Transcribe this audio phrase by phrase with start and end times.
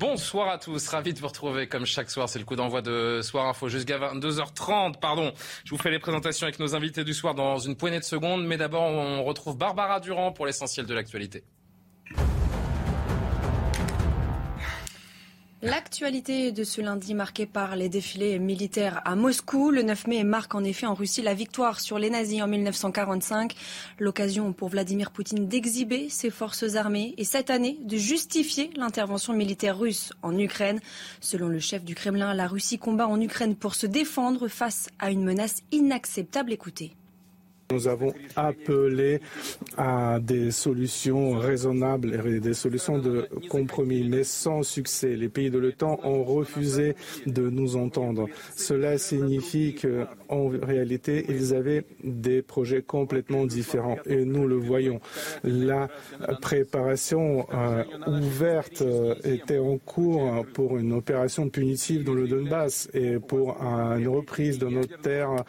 [0.00, 2.26] Bonsoir à tous, ravi de vous retrouver comme chaque soir.
[2.26, 4.98] C'est le coup d'envoi de Soir Info jusqu'à 22h30.
[4.98, 5.30] Pardon,
[5.62, 8.46] je vous fais les présentations avec nos invités du soir dans une poignée de secondes.
[8.46, 11.44] Mais d'abord, on retrouve Barbara Durand pour l'essentiel de l'actualité.
[15.62, 19.70] L'actualité de ce lundi marquée par les défilés militaires à Moscou.
[19.70, 23.54] Le 9 mai marque en effet en Russie la victoire sur les nazis en 1945.
[23.98, 29.78] L'occasion pour Vladimir Poutine d'exhiber ses forces armées et cette année de justifier l'intervention militaire
[29.78, 30.80] russe en Ukraine.
[31.20, 35.10] Selon le chef du Kremlin, la Russie combat en Ukraine pour se défendre face à
[35.10, 36.54] une menace inacceptable.
[36.54, 36.96] Écoutez.
[37.70, 39.20] Nous avons appelé
[39.76, 45.14] à des solutions raisonnables et des solutions de compromis, mais sans succès.
[45.14, 48.26] Les pays de l'OTAN ont refusé de nous entendre.
[48.56, 55.00] Cela signifie qu'en réalité, ils avaient des projets complètement différents et nous le voyons.
[55.44, 55.88] La
[56.40, 63.18] préparation euh, ouverte euh, était en cours pour une opération punitive dans le Donbass et
[63.18, 65.44] pour une reprise de nos terres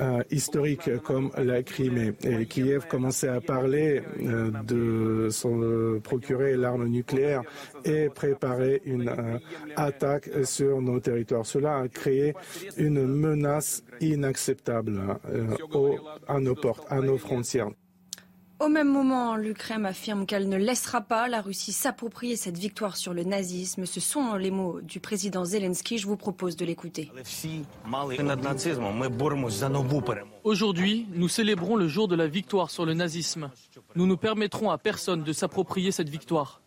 [0.00, 7.42] euh, historiques comme la Et Kiev commençait à parler euh, de se procurer l'arme nucléaire
[7.84, 9.38] et préparer une euh,
[9.76, 11.46] attaque sur nos territoires.
[11.46, 12.34] Cela a créé
[12.76, 15.00] une menace inacceptable
[15.32, 15.46] euh,
[16.28, 17.70] à nos portes, à nos frontières.
[18.60, 23.14] Au même moment, l'Ukraine affirme qu'elle ne laissera pas la Russie s'approprier cette victoire sur
[23.14, 23.86] le nazisme.
[23.86, 25.96] Ce sont les mots du président Zelensky.
[25.96, 27.10] Je vous propose de l'écouter.
[30.44, 33.50] Aujourd'hui, nous célébrons le jour de la victoire sur le nazisme.
[33.94, 36.60] Nous ne permettrons à personne de s'approprier cette victoire.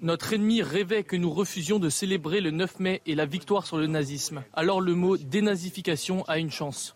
[0.00, 3.78] Notre ennemi rêvait que nous refusions de célébrer le 9 mai et la victoire sur
[3.78, 4.44] le nazisme.
[4.52, 6.94] Alors le mot dénazification a une chance.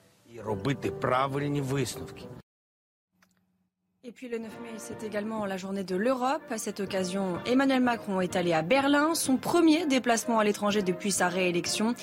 [4.08, 6.42] Et puis le 9 mai, c'est également la journée de l'Europe.
[6.50, 11.10] À cette occasion, Emmanuel Macron est allé à Berlin, son premier déplacement à l'étranger depuis
[11.10, 11.96] sa réélection.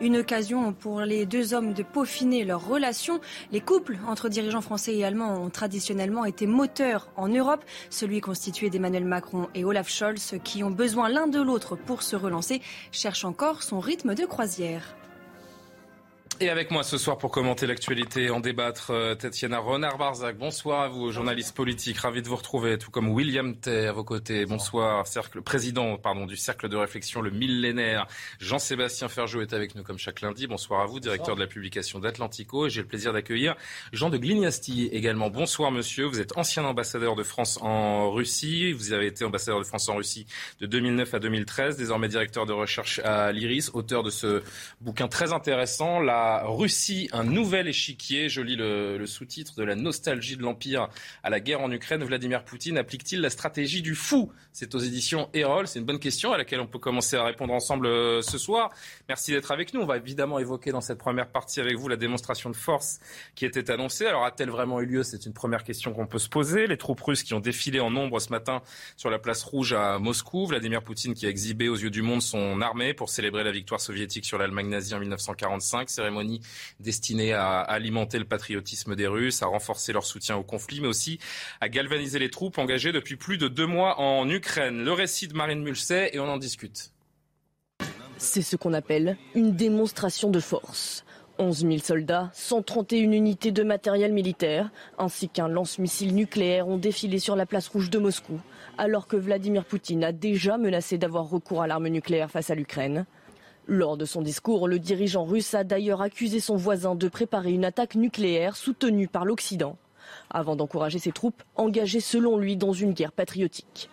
[0.00, 3.20] Une occasion pour les deux hommes de peaufiner leurs relations.
[3.50, 8.70] Les couples entre dirigeants français et allemands ont traditionnellement été moteurs en Europe, celui constitué
[8.70, 13.24] d'Emmanuel Macron et Olaf Scholz, qui ont besoin l'un de l'autre pour se relancer, cherche
[13.24, 14.97] encore son rythme de croisière.
[16.40, 20.38] Et avec moi ce soir pour commenter l'actualité, en débattre, euh, Tatiana Renard-Barzac.
[20.38, 24.04] Bonsoir à vous, journaliste politique, ravi de vous retrouver, tout comme William Tay à vos
[24.04, 24.46] côtés.
[24.46, 28.06] Bonsoir, cercle, président pardon, du cercle de réflexion Le Millénaire.
[28.38, 30.46] Jean-Sébastien Ferjou est avec nous comme chaque lundi.
[30.46, 32.68] Bonsoir à vous, directeur de la publication d'Atlantico.
[32.68, 33.56] Et j'ai le plaisir d'accueillir
[33.92, 35.30] Jean de Glignasti également.
[35.30, 38.70] Bonsoir monsieur, vous êtes ancien ambassadeur de France en Russie.
[38.70, 40.24] Vous avez été ambassadeur de France en Russie
[40.60, 44.44] de 2009 à 2013, désormais directeur de recherche à l'IRIS, auteur de ce
[44.80, 48.28] bouquin très intéressant, La Russie, un nouvel échiquier.
[48.28, 50.88] Je lis le, sous-titre de la nostalgie de l'Empire
[51.22, 52.02] à la guerre en Ukraine.
[52.04, 54.32] Vladimir Poutine applique-t-il la stratégie du fou?
[54.52, 55.66] C'est aux éditions Erol.
[55.68, 58.70] C'est une bonne question à laquelle on peut commencer à répondre ensemble euh, ce soir.
[59.08, 59.80] Merci d'être avec nous.
[59.80, 63.00] On va évidemment évoquer dans cette première partie avec vous la démonstration de force
[63.34, 64.06] qui était annoncée.
[64.06, 65.02] Alors a-t-elle vraiment eu lieu?
[65.02, 66.66] C'est une première question qu'on peut se poser.
[66.66, 68.62] Les troupes russes qui ont défilé en nombre ce matin
[68.96, 70.46] sur la place rouge à Moscou.
[70.46, 73.80] Vladimir Poutine qui a exhibé aux yeux du monde son armée pour célébrer la victoire
[73.80, 75.88] soviétique sur l'Allemagne nazie en 1945.
[75.88, 76.17] Cérémonie
[76.80, 81.18] destinée à alimenter le patriotisme des Russes, à renforcer leur soutien au conflit, mais aussi
[81.60, 84.84] à galvaniser les troupes engagées depuis plus de deux mois en Ukraine.
[84.84, 86.92] Le récit de Marine Mulsey et on en discute.
[88.16, 91.04] C'est ce qu'on appelle une démonstration de force.
[91.38, 97.36] 11 000 soldats, 131 unités de matériel militaire, ainsi qu'un lance-missile nucléaire ont défilé sur
[97.36, 98.40] la place rouge de Moscou,
[98.76, 103.06] alors que Vladimir Poutine a déjà menacé d'avoir recours à l'arme nucléaire face à l'Ukraine.
[103.70, 107.66] Lors de son discours, le dirigeant russe a d'ailleurs accusé son voisin de préparer une
[107.66, 109.76] attaque nucléaire soutenue par l'Occident,
[110.30, 113.90] avant d'encourager ses troupes engagées selon lui dans une guerre patriotique.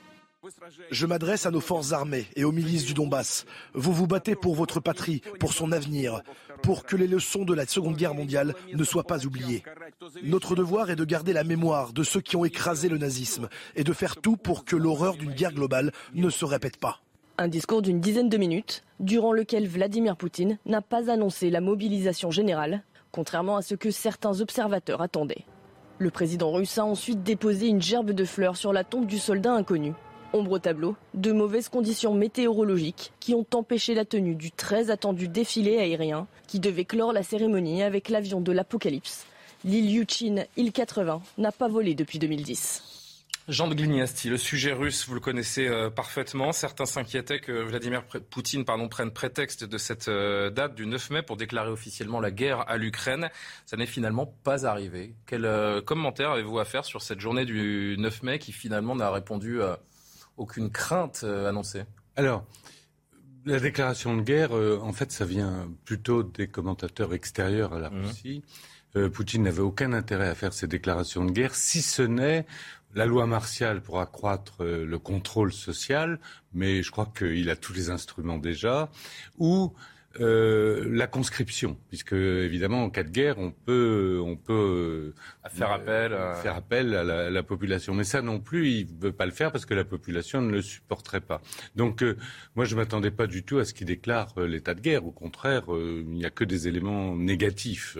[0.91, 3.45] Je m'adresse à nos forces armées et aux milices du Donbass.
[3.73, 6.21] Vous vous battez pour votre patrie, pour son avenir,
[6.61, 9.63] pour que les leçons de la Seconde Guerre mondiale ne soient pas oubliées.
[10.23, 13.83] Notre devoir est de garder la mémoire de ceux qui ont écrasé le nazisme et
[13.83, 17.01] de faire tout pour que l'horreur d'une guerre globale ne se répète pas.
[17.37, 22.31] Un discours d'une dizaine de minutes, durant lequel Vladimir Poutine n'a pas annoncé la mobilisation
[22.31, 25.43] générale, contrairement à ce que certains observateurs attendaient.
[25.97, 29.51] Le président russe a ensuite déposé une gerbe de fleurs sur la tombe du soldat
[29.51, 29.91] inconnu.
[30.31, 35.27] Ombre au tableau, de mauvaises conditions météorologiques qui ont empêché la tenue du très attendu
[35.27, 39.25] défilé aérien qui devait clore la cérémonie avec l'avion de l'Apocalypse.
[39.65, 42.94] L'île Yuchin, île 80, n'a pas volé depuis 2010.
[43.47, 46.51] Jean de Glignasti, le sujet russe, vous le connaissez euh, parfaitement.
[46.51, 51.21] Certains s'inquiétaient que Vladimir Poutine pardon, prenne prétexte de cette euh, date du 9 mai
[51.21, 53.29] pour déclarer officiellement la guerre à l'Ukraine.
[53.67, 55.13] Ça n'est finalement pas arrivé.
[55.27, 59.11] Quel euh, commentaire avez-vous à faire sur cette journée du 9 mai qui finalement n'a
[59.11, 59.79] répondu à
[60.37, 61.83] aucune crainte annoncée?
[62.15, 62.45] Alors,
[63.45, 68.05] la déclaration de guerre, en fait, ça vient plutôt des commentateurs extérieurs à la mmh.
[68.05, 68.43] Russie.
[69.13, 72.45] Poutine n'avait aucun intérêt à faire ces déclarations de guerre, si ce n'est
[72.93, 76.19] la loi martiale pour accroître euh, le contrôle social,
[76.53, 78.89] mais je crois qu'il a tous les instruments déjà,
[79.37, 79.73] ou
[80.19, 85.13] euh, la conscription, puisque évidemment en cas de guerre, on peut, on peut
[85.43, 86.35] euh, faire appel, à...
[86.35, 87.93] faire appel à la, population.
[87.93, 90.51] Mais ça non plus, il ne veut pas le faire parce que la population ne
[90.51, 91.41] le supporterait pas.
[91.75, 92.03] Donc
[92.55, 95.05] moi, je m'attendais pas du tout à ce qu'il déclare l'état de guerre.
[95.05, 97.97] Au contraire, il n'y a que des éléments négatifs.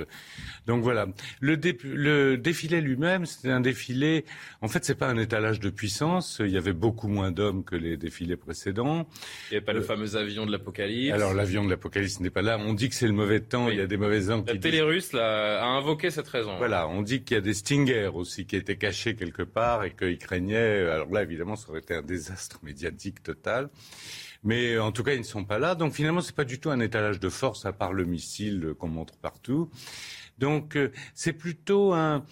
[0.67, 1.07] Donc voilà.
[1.41, 4.25] Le, le défilé lui-même, c'était un défilé.
[4.62, 6.38] En fait, c'est pas un étalage de puissance.
[6.39, 9.07] Il y avait beaucoup moins d'hommes que les défilés précédents.
[9.50, 11.13] Il n'y avait pas le fameux avion de l'apocalypse.
[11.13, 12.57] Alors l'avion de l'apocalypse ce n'est pas là.
[12.59, 14.51] On dit que c'est le mauvais temps, il y a des mauvais angles.
[14.51, 16.57] La télé russe a invoqué cette raison.
[16.57, 19.91] Voilà, on dit qu'il y a des Stingers aussi qui étaient cachés quelque part et
[19.91, 20.89] qu'ils craignaient.
[20.89, 23.69] Alors là, évidemment, ça aurait été un désastre médiatique total.
[24.43, 25.73] Mais en tout cas, ils ne sont pas là.
[25.73, 28.87] Donc finalement, c'est pas du tout un étalage de force à part le missile qu'on
[28.87, 29.71] montre partout.
[30.37, 32.25] Donc euh, c'est plutôt un,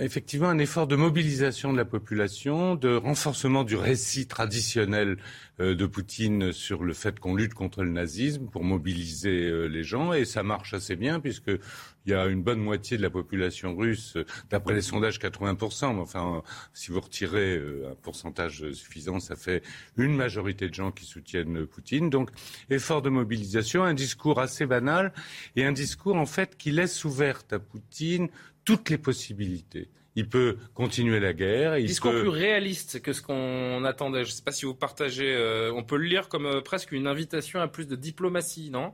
[0.00, 5.18] effectivement un effort de mobilisation de la population, de renforcement du récit traditionnel
[5.60, 9.82] euh, de Poutine sur le fait qu'on lutte contre le nazisme pour mobiliser euh, les
[9.82, 10.12] gens.
[10.12, 11.50] Et ça marche assez bien puisque
[12.06, 14.16] il y a une bonne moitié de la population russe,
[14.50, 17.60] d'après les sondages 80%, mais enfin si vous retirez
[17.90, 19.62] un pourcentage suffisant, ça fait
[19.96, 22.10] une majorité de gens qui soutiennent Poutine.
[22.10, 22.30] Donc
[22.70, 25.12] effort de mobilisation, un discours assez banal
[25.56, 28.28] et un discours en fait qui laisse ouvert à Poutine
[28.64, 29.88] toutes les possibilités.
[30.14, 31.78] Il peut continuer la guerre.
[31.78, 34.24] Il Discours plus réaliste que ce qu'on attendait.
[34.24, 35.32] Je ne sais pas si vous partagez.
[35.34, 38.92] Euh, on peut le lire comme euh, presque une invitation à plus de diplomatie, non?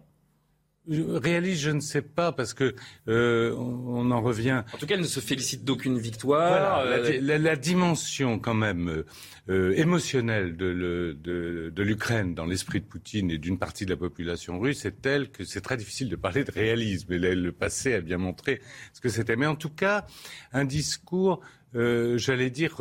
[0.91, 2.75] Réaliste, je ne sais pas, parce que
[3.09, 4.63] euh, on, en revient.
[4.73, 6.85] En tout cas, elle ne se félicite d'aucune victoire.
[6.85, 9.05] la, dimension quand même
[9.51, 14.87] euh, émotionnelle de, l'Ukraine dans l'esprit de Poutine et d'une partie de la population russe
[14.87, 17.13] est telle que c'est très difficile de parler de réalisme.
[17.13, 18.63] Et le passé a bien montré
[18.95, 19.37] ce que c'était.
[19.37, 20.07] Mais en tout cas,
[20.53, 21.41] un discours,
[21.75, 22.81] euh, j'allais dire,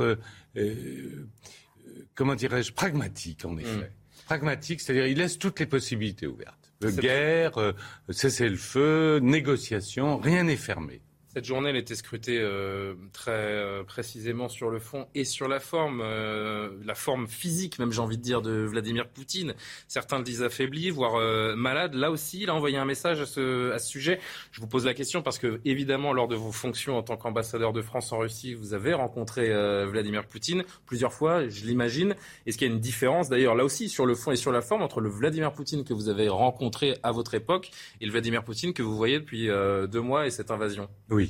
[2.16, 3.76] comment dirais-je, pragmatique en effet.
[3.76, 4.26] Hmm.
[4.26, 7.74] Pragmatique, c'est-à-dire il laisse toutes les possibilités ouvertes guerre, euh,
[8.10, 11.02] cessez-le-feu, négociation, rien n'est fermé.
[11.38, 15.60] Cette journée, elle était scrutée euh, très euh, précisément sur le fond et sur la
[15.60, 19.54] forme, euh, la forme physique, même j'ai envie de dire, de Vladimir Poutine.
[19.88, 21.22] Certains le disent affaibli, voire
[21.56, 21.94] malade.
[21.94, 24.20] Là aussi, il a envoyé un message à ce, à ce sujet.
[24.52, 27.72] Je vous pose la question parce que, évidemment, lors de vos fonctions en tant qu'ambassadeur
[27.72, 29.48] de France en Russie, vous avez rencontré
[29.86, 32.16] Vladimir Poutine plusieurs fois, je l'imagine.
[32.48, 34.62] Est-ce qu'il y a une différence, d'ailleurs, là aussi, sur le fond et sur la
[34.62, 37.70] forme, entre le Vladimir Poutine que vous avez rencontré à votre époque
[38.02, 40.90] et le Vladimir Poutine que vous voyez depuis deux mois et cette invasion?
[41.12, 41.27] Oui.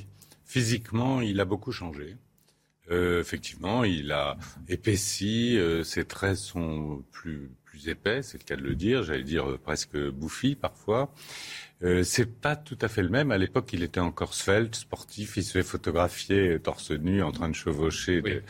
[0.48, 2.16] Physiquement, il a beaucoup changé.
[2.90, 4.38] Euh, effectivement, il a
[4.70, 9.24] épaissi, euh, ses traits sont plus, plus épais, c'est le cas de le dire, j'allais
[9.24, 11.14] dire euh, presque bouffi parfois.
[11.83, 13.30] Euh, c'est pas tout à fait le même.
[13.30, 17.50] À l'époque, il était encore svelte, sportif, il se fait photographier torse nu en train
[17.50, 18.42] de chevaucher des,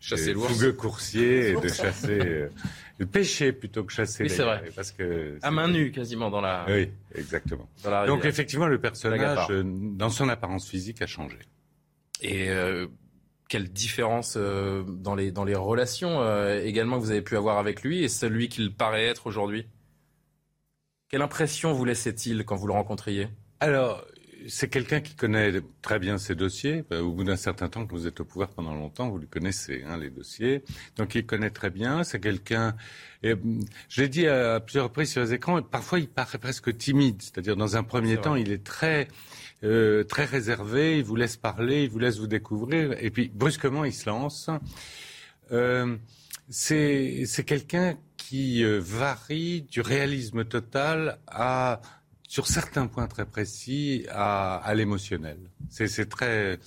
[0.00, 2.48] chasser des fougueux coursiers et de chasser,
[2.98, 4.24] de pêcher plutôt que chasser.
[4.24, 4.70] Oui, c'est vrai.
[4.74, 6.64] Parce que à main nue quasiment dans la.
[6.68, 7.68] Oui, exactement.
[8.06, 11.38] Donc effectivement, le personnage, euh, dans son apparence physique, a changé.
[12.22, 12.86] Et euh,
[13.48, 16.22] quelle différence euh, dans les dans les relations
[16.58, 19.66] également que vous avez pu avoir avec lui et celui qu'il paraît être aujourd'hui?
[21.08, 23.28] Quelle impression vous laissait-il quand vous le rencontriez?
[23.60, 24.04] Alors,
[24.48, 26.84] c'est quelqu'un qui connaît très bien ses dossiers.
[26.88, 29.26] Bah, au bout d'un certain temps, que vous êtes au pouvoir pendant longtemps, vous le
[29.26, 30.62] connaissez, hein, les dossiers.
[30.96, 32.04] Donc il connaît très bien.
[32.04, 32.76] C'est quelqu'un.
[33.24, 35.60] Hum, je l'ai dit à plusieurs reprises sur les écrans.
[35.62, 37.22] Parfois, il paraît presque timide.
[37.22, 39.08] C'est-à-dire, dans un premier temps, il est très
[39.64, 40.98] euh, très réservé.
[40.98, 44.50] Il vous laisse parler, il vous laisse vous découvrir, et puis brusquement, il se lance.
[45.52, 45.96] Euh,
[46.48, 51.80] c'est quelqu'un qui euh, varie du réalisme total à
[52.28, 55.38] sur certains points très précis à, l'émotionnel.
[55.68, 56.58] C'est très,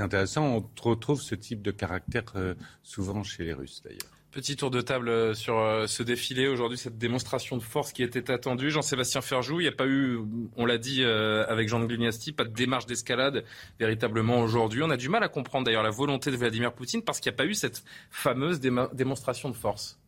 [0.00, 0.44] intéressant.
[0.44, 4.00] On retrouve ce type de caractère euh, souvent chez les Russes d'ailleurs.
[4.30, 8.02] Petit tour de table euh, sur euh, ce défilé aujourd'hui, cette démonstration de force qui
[8.02, 8.68] était attendue.
[8.70, 10.18] Jean-Sébastien Ferjou, il n'y a pas eu,
[10.56, 13.44] on l'a dit avec Jean Glignasti, pas de démarche d'escalade
[13.78, 14.82] véritablement aujourd'hui.
[14.82, 17.36] On a du mal à comprendre d'ailleurs la volonté de Vladimir Poutine parce qu'il n'y
[17.36, 19.98] a pas eu cette fameuse démonstration de force.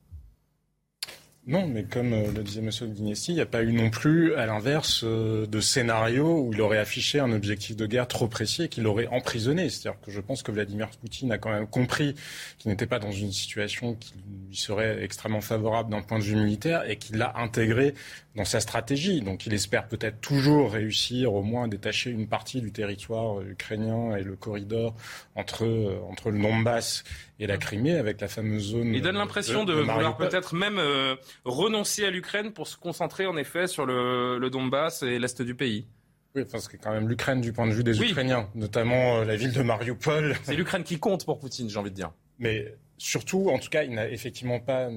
[1.49, 2.71] Non, mais comme euh, le disait M.
[2.93, 6.61] Guinessi, il n'y a pas eu non plus, à l'inverse, euh, de scénario où il
[6.61, 9.71] aurait affiché un objectif de guerre trop précis et qu'il l'aurait emprisonné.
[9.71, 12.17] C'est-à-dire que je pense que Vladimir Poutine a quand même compris
[12.59, 14.15] qu'il n'était pas dans une situation qui
[14.49, 17.95] lui serait extrêmement favorable d'un point de vue militaire et qu'il l'a intégré
[18.37, 19.21] dans sa stratégie.
[19.21, 24.17] Donc il espère peut-être toujours réussir au moins à détacher une partie du territoire ukrainien
[24.17, 24.95] et le corridor
[25.37, 27.05] entre, euh, entre le Donbass
[27.38, 28.95] et la Crimée avec la fameuse zone.
[28.95, 33.37] Il donne l'impression de, vouloir peut-être même euh, renoncer à l'Ukraine pour se concentrer en
[33.37, 35.87] effet sur le, le Donbass et l'est du pays.
[36.35, 39.37] Oui, parce que quand même l'Ukraine du point de vue des Ukrainiens, notamment euh, la
[39.37, 40.37] ville de Mariupol.
[40.43, 42.12] C'est l'Ukraine qui compte pour Poutine, j'ai envie de dire.
[42.38, 44.90] Mais surtout, en tout cas, il n'a effectivement pas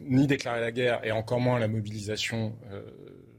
[0.00, 2.82] ni déclaré la guerre et encore moins la mobilisation euh,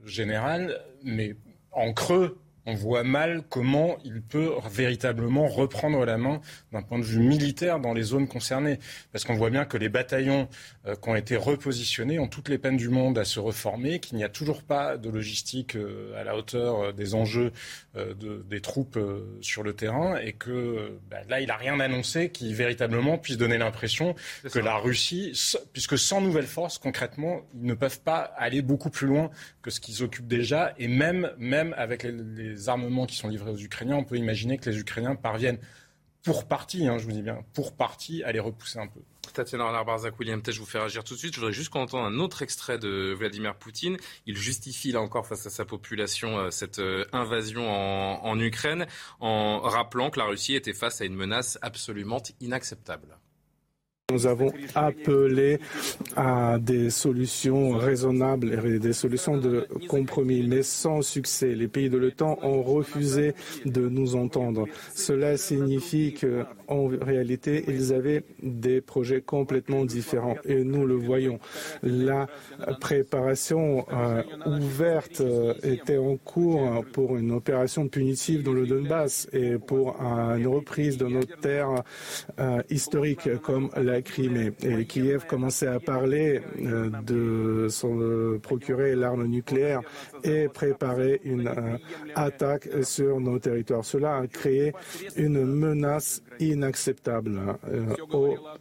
[0.03, 1.35] générale, mais
[1.71, 6.41] en creux, on voit mal comment il peut véritablement reprendre la main
[6.71, 8.79] d'un point de vue militaire dans les zones concernées.
[9.11, 10.47] Parce qu'on voit bien que les bataillons
[10.87, 14.17] euh, qui ont été repositionnés ont toutes les peines du monde à se reformer, qu'il
[14.17, 17.51] n'y a toujours pas de logistique euh, à la hauteur euh, des enjeux
[18.49, 18.99] des troupes
[19.39, 23.57] sur le terrain et que bah, là, il n'a rien annoncé qui véritablement puisse donner
[23.57, 24.15] l'impression
[24.51, 25.31] que la Russie,
[25.71, 29.29] puisque sans nouvelles forces, concrètement, ils ne peuvent pas aller beaucoup plus loin
[29.61, 33.57] que ce qu'ils occupent déjà et même, même avec les armements qui sont livrés aux
[33.57, 35.59] Ukrainiens, on peut imaginer que les Ukrainiens parviennent
[36.23, 38.99] pour partie, hein, je vous dis bien, pour partie, à les repousser un peu.
[39.33, 41.33] Tatiana Renard-Barzak, William Tech, je vous fais réagir tout de suite.
[41.33, 43.97] Je voudrais juste qu'on entende un autre extrait de Vladimir Poutine.
[44.25, 48.87] Il justifie là encore face à sa population euh, cette euh, invasion en Ukraine
[49.19, 53.17] en rappelant que la Russie était face à une menace absolument inacceptable.
[54.13, 55.57] Nous avons appelé
[56.15, 61.55] à des solutions raisonnables et des solutions de compromis, mais sans succès.
[61.55, 63.33] Les pays de l'OTAN ont refusé
[63.65, 64.67] de nous entendre.
[64.93, 71.39] Cela signifie qu'en réalité, ils avaient des projets complètement différents et nous le voyons.
[71.81, 72.27] La
[72.79, 79.57] préparation euh, ouverte euh, était en cours pour une opération punitive dans le Donbass et
[79.57, 81.81] pour une reprise de nos terres
[82.39, 89.81] euh, historiques comme la Et Kiev commençait à parler euh, de son, procurer l'arme nucléaire
[90.23, 91.77] et préparer une euh,
[92.15, 93.85] attaque sur nos territoires.
[93.85, 94.73] Cela a créé
[95.15, 97.95] une menace inacceptable euh,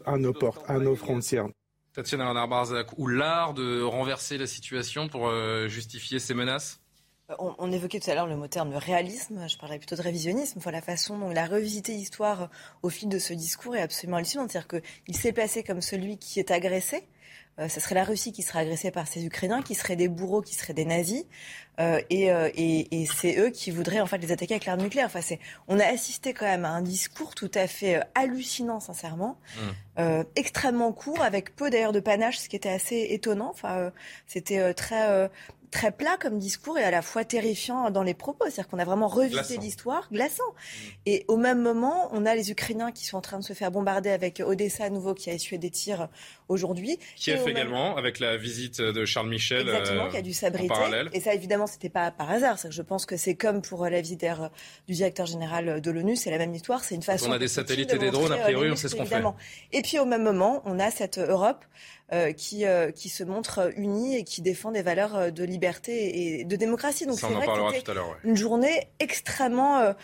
[0.07, 1.47] à nos portes, à nos frontières.
[1.93, 5.31] Tatiana Renard-Barzak, ou l'art de renverser la situation pour
[5.69, 6.84] justifier ces menaces?
[7.38, 10.61] On, évoquait tout à l'heure le mot terme de réalisme, je parlais plutôt de révisionnisme.
[10.71, 12.50] la façon dont il a revisité l'histoire
[12.83, 14.50] au fil de ce discours est absolument hallucinante.
[14.50, 17.05] C'est-à-dire qu'il s'est placé comme celui qui est agressé,
[17.61, 20.43] euh, ce serait la Russie qui serait agressée par ces Ukrainiens, qui seraient des bourreaux,
[20.43, 21.25] qui seraient des nazis,
[21.79, 25.07] euh, euh, et, et, c'est eux qui voudraient en fait les attaquer avec l'arme nucléaire.
[25.07, 25.21] Enfin,
[25.69, 29.38] on a assisté quand même à un discours tout à fait hallucinant, sincèrement,
[29.99, 30.23] mmh.
[30.35, 33.50] extrêmement court, avec peu d'ailleurs de panache, ce qui était assez étonnant.
[33.50, 33.93] Enfin,
[34.26, 35.31] c'était très
[35.75, 38.45] très plat comme discours et à la fois terrifiant dans les propos.
[38.45, 40.45] C'est-à-dire qu'on a vraiment revisité l'histoire, glaçant.
[40.47, 40.88] Mmh.
[41.07, 43.73] Et au même moment, on a les Ukrainiens qui sont en train de se faire
[43.73, 46.09] bombarder avec Odessa à nouveau qui a essuyé des tirs
[46.49, 46.99] aujourd'hui.
[47.16, 49.69] Kiev également, avec la visite de Charles Michel.
[49.69, 50.75] Exactement, qui a dû s'abriter.
[51.12, 52.57] Et ça, évidemment, c'était pas par hasard.
[52.71, 54.25] Je pense que c'est comme pour la visite
[54.87, 56.85] du directeur général de l'ONU, c'est la même histoire.
[56.85, 57.31] C'est une façon.
[57.31, 59.23] on a des satellites et des drones, a priori, on sait ce qu'on fait.
[59.73, 62.04] Et puis au même moment, on a cette Europe euh,
[62.37, 66.45] qui, euh, qui se montre unie et qui défend des valeurs euh, de liberté et
[66.45, 67.07] de démocratie.
[67.07, 67.93] Donc c'est vrai que c'était
[68.25, 69.95] une journée extrêmement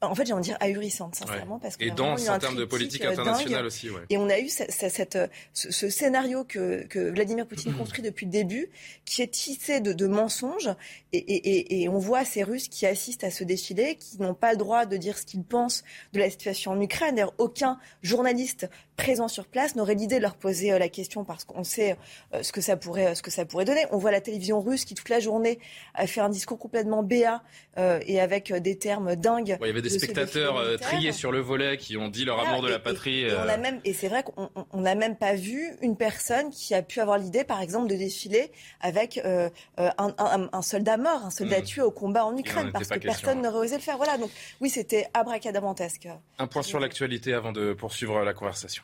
[0.00, 1.58] en fait, j'ai envie de dire ahurissante, sincèrement.
[1.58, 3.90] Parce et dans en termes de politique internationale aussi.
[3.90, 4.02] Ouais.
[4.10, 5.18] Et on a eu cette, cette,
[5.52, 8.68] ce, ce, scénario que, que Vladimir Poutine construit depuis le début,
[9.04, 10.70] qui est tissé de, de mensonges.
[11.12, 14.52] Et, et, et, on voit ces Russes qui assistent à ce défilé, qui n'ont pas
[14.52, 17.16] le droit de dire ce qu'ils pensent de la situation en Ukraine.
[17.16, 21.44] D'ailleurs, aucun journaliste présent sur place n'aurait l'idée de leur poser euh, la question parce
[21.44, 21.96] qu'on sait
[22.34, 23.86] euh, ce que ça pourrait, ce que ça pourrait donner.
[23.90, 25.58] On voit la télévision russe qui toute la journée
[25.94, 27.42] a fait un discours complètement béat
[27.78, 29.56] euh, et avec des termes dingues
[29.87, 33.20] des spectateurs euh, triés sur le volet qui ont dit leur amour de la patrie.
[33.20, 33.58] Et, euh.
[33.58, 37.18] même, et c'est vrai qu'on n'a même pas vu une personne qui a pu avoir
[37.18, 41.64] l'idée, par exemple, de défiler avec euh, un, soldat mort, un soldat hmm.
[41.64, 43.96] tué au combat en Ukraine, parce que personne n'aurait osé le faire.
[43.96, 44.30] Voilà, donc
[44.60, 46.08] oui, c'était abracadabantesque.
[46.38, 48.82] Un point sur l'actualité avant de poursuivre la conversation.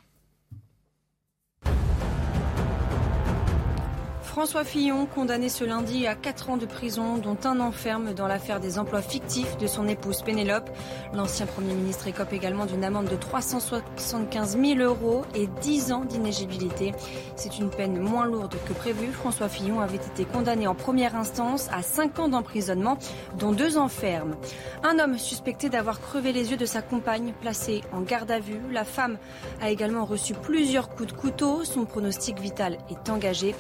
[4.35, 8.59] François Fillon, condamné ce lundi à 4 ans de prison, dont un enferme dans l'affaire
[8.59, 10.69] des emplois fictifs de son épouse Pénélope.
[11.13, 16.91] L'ancien Premier ministre écope également d'une amende de 375 000 euros et 10 ans d'inégibilité.
[17.37, 19.13] C'est une peine moins lourde que prévu.
[19.13, 22.99] François Fillon avait été condamné en première instance à 5 ans d'emprisonnement,
[23.39, 24.35] dont 2 enfermes.
[24.83, 28.61] Un homme suspecté d'avoir crevé les yeux de sa compagne, placé en garde à vue.
[28.73, 29.17] La femme
[29.63, 31.63] a également reçu plusieurs coups de couteau.
[31.63, 33.55] Son pronostic vital est engagé.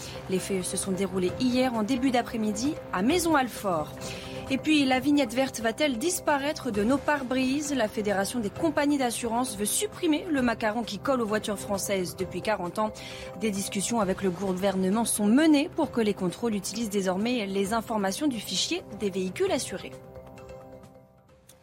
[0.64, 3.92] Se sont déroulés hier en début d'après-midi à Maison-Alfort.
[4.50, 7.74] Et puis, la vignette verte va-t-elle disparaître de nos pare-brises?
[7.74, 12.42] La Fédération des compagnies d'assurance veut supprimer le macaron qui colle aux voitures françaises depuis
[12.42, 12.92] 40 ans.
[13.40, 18.26] Des discussions avec le gouvernement sont menées pour que les contrôles utilisent désormais les informations
[18.26, 19.92] du fichier des véhicules assurés.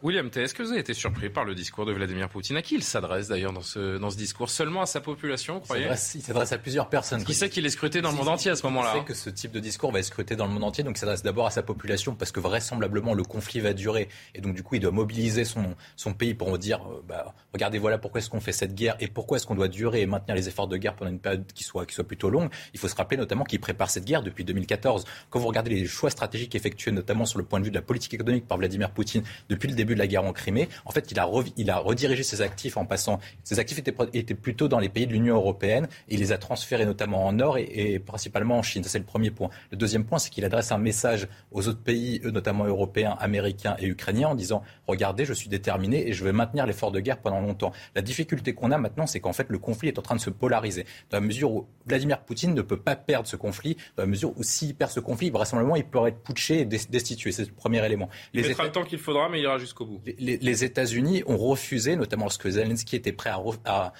[0.02, 2.56] William T, est-ce que vous avez été surpris par le discours de Vladimir Poutine?
[2.56, 4.50] À qui il s'adresse d'ailleurs dans ce, dans ce discours?
[4.50, 7.22] Seulement à sa population, vous croyez Il s'adresse à plusieurs personnes.
[7.22, 9.14] Qui sait qu'il est scruté dans le monde entier à ce moment-là Il sait que
[9.14, 11.46] ce type de discours va être scruté dans le monde entier, donc il s'adresse d'abord
[11.46, 14.80] à sa population parce que vraisemblablement le conflit va durer et donc du coup il
[14.80, 18.50] doit mobiliser son, son pays pour dire euh, bah, regardez voilà pourquoi est-ce qu'on fait
[18.50, 21.12] cette guerre et pourquoi est-ce qu'on doit durer et maintenir les efforts de guerre pendant
[21.12, 22.50] une période qui soit, qui soit plutôt longue.
[22.74, 25.04] Il faut se rappeler notamment qu'il prépare cette guerre depuis 2014.
[25.30, 27.82] Quand vous regardez les choix stratégiques effectués notamment sur le point de vue de la
[27.82, 31.10] politique économique par Vladimir Poutine depuis le début de la guerre en Crimée, en fait,
[31.10, 33.18] il a, il a redirigé ses actifs en passant.
[33.44, 35.88] Ses actifs étaient, étaient plutôt dans les pays de l'Union européenne.
[36.08, 38.82] Et il les a transférés notamment en Nord et, principalement en Chine.
[38.84, 39.50] Ça, c'est le premier point.
[39.70, 43.86] Le deuxième point, c'est qu'il adresse un message aux autres pays, notamment européens, américains et
[43.86, 47.40] ukrainiens, en disant Regardez, je suis déterminé et je vais maintenir l'effort de guerre pendant
[47.40, 47.72] longtemps.
[47.94, 50.30] La difficulté qu'on a maintenant, c'est qu'en fait, le conflit est en train de se
[50.30, 50.84] polariser.
[51.10, 54.32] Dans la mesure où Vladimir Poutine ne peut pas perdre ce conflit, dans la mesure
[54.36, 57.32] où s'il perd ce conflit, vraisemblablement, il pourrait être putché et destitué.
[57.32, 58.08] C'est le premier élément.
[58.32, 59.81] Il mettra le temps qu'il faudra, mais il ira jusqu'au
[60.18, 63.92] les États-Unis ont refusé, notamment lorsque Zelensky était prêt à, à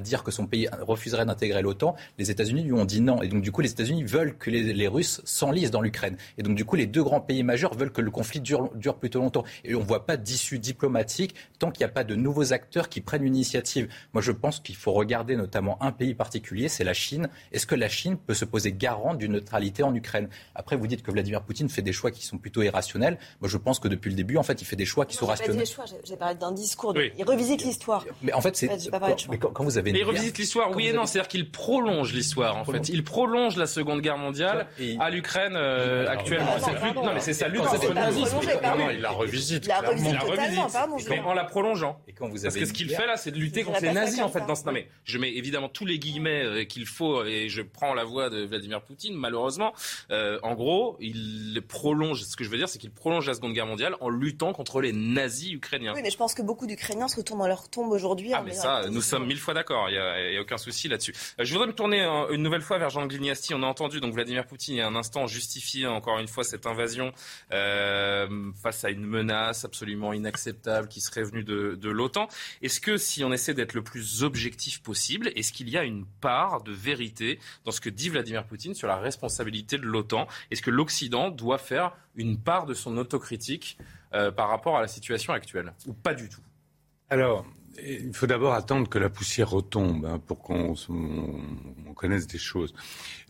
[0.00, 3.22] dire que son pays refuserait d'intégrer l'OTAN, les États-Unis lui ont dit non.
[3.22, 6.16] Et donc, du coup, les États-Unis veulent que les, Russes s'enlisent dans l'Ukraine.
[6.38, 8.96] Et donc, du coup, les deux grands pays majeurs veulent que le conflit dure, dure
[8.96, 9.44] plutôt longtemps.
[9.64, 12.88] Et on ne voit pas d'issue diplomatique tant qu'il n'y a pas de nouveaux acteurs
[12.88, 13.88] qui prennent une initiative.
[14.14, 17.28] Moi, je pense qu'il faut regarder notamment un pays particulier, c'est la Chine.
[17.52, 20.28] Est-ce que la Chine peut se poser garante d'une neutralité en Ukraine?
[20.54, 23.18] Après, vous dites que Vladimir Poutine fait des choix qui sont plutôt irrationnels.
[23.40, 25.26] Moi, je pense que depuis le début, en fait, il fait des choix qui sont
[25.26, 25.64] rationnels.
[26.04, 26.94] J'ai parlé d'un discours.
[26.96, 28.04] Il revisite l'histoire.
[28.22, 28.68] Mais en fait, c'est.
[29.40, 29.90] Quand, quand, vous avez.
[29.90, 31.06] il revisite l'histoire, oui et non.
[31.06, 32.88] C'est-à-dire qu'il prolonge l'histoire, en fait.
[32.88, 34.66] Il prolonge la Seconde Guerre mondiale
[34.98, 36.56] à l'Ukraine euh, actuellement.
[36.94, 38.38] Non, mais c'est sa lutte contre le nazisme.
[38.92, 39.64] il la revisite.
[39.64, 41.10] Il la revisite.
[41.10, 42.00] Mais en la prolongeant.
[42.18, 44.46] Parce que ce qu'il fait là, c'est de lutter contre les nazis, en fait.
[44.46, 44.64] Dans ce...
[44.64, 48.04] Non, mais je mets évidemment tous les guillemets euh, qu'il faut et je prends la
[48.04, 49.72] voix de Vladimir Poutine, malheureusement.
[50.10, 52.22] Euh, en gros, il prolonge.
[52.22, 54.80] Ce que je veux dire, c'est qu'il prolonge la Seconde Guerre mondiale en luttant contre
[54.80, 55.92] les nazis ukrainiens.
[55.94, 58.32] Oui, mais je pense que beaucoup d'Ukrainiens se retournent dans leur tombe aujourd'hui.
[58.32, 59.88] Ah, mais ça, nous sommes mille fois d'accord.
[59.90, 61.12] Il n'y a, aucun souci là-dessus.
[61.38, 63.54] Euh, je voudrais me tourner une nouvelle fois vers Jean Glignasti.
[63.54, 66.66] On a entendu Vladimir Poutine il y a un instant justifier encore une fois cette
[66.66, 67.12] invasion
[67.52, 72.28] euh, face à une menace absolument inacceptable qui serait venue de, l'OTAN.
[72.62, 76.04] Est-ce que si on essaie d'être le plus objectif possible, est-ce qu'il y a une
[76.20, 80.28] part de vérité dans ce que dit Vladimir Poutine sur la responsabilité de l'OTAN?
[80.50, 83.78] Est-ce que l'Occident doit faire une part de son autocritique
[84.14, 86.42] euh, par rapport à la situation actuelle ou pas du tout?
[87.10, 87.46] Alors,
[87.84, 90.74] il faut d'abord attendre que la poussière retombe hein, pour qu'on
[91.94, 92.74] connaisse des choses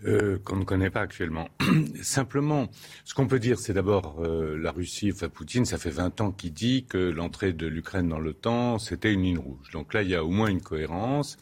[0.05, 1.49] euh, qu'on ne connaît pas actuellement.
[2.03, 2.69] Simplement,
[3.05, 6.31] ce qu'on peut dire, c'est d'abord euh, la Russie, enfin Poutine, ça fait 20 ans
[6.33, 9.71] qu'il dit que l'entrée de l'Ukraine dans l'OTAN, c'était une ligne rouge.
[9.73, 11.37] Donc là, il y a au moins une cohérence.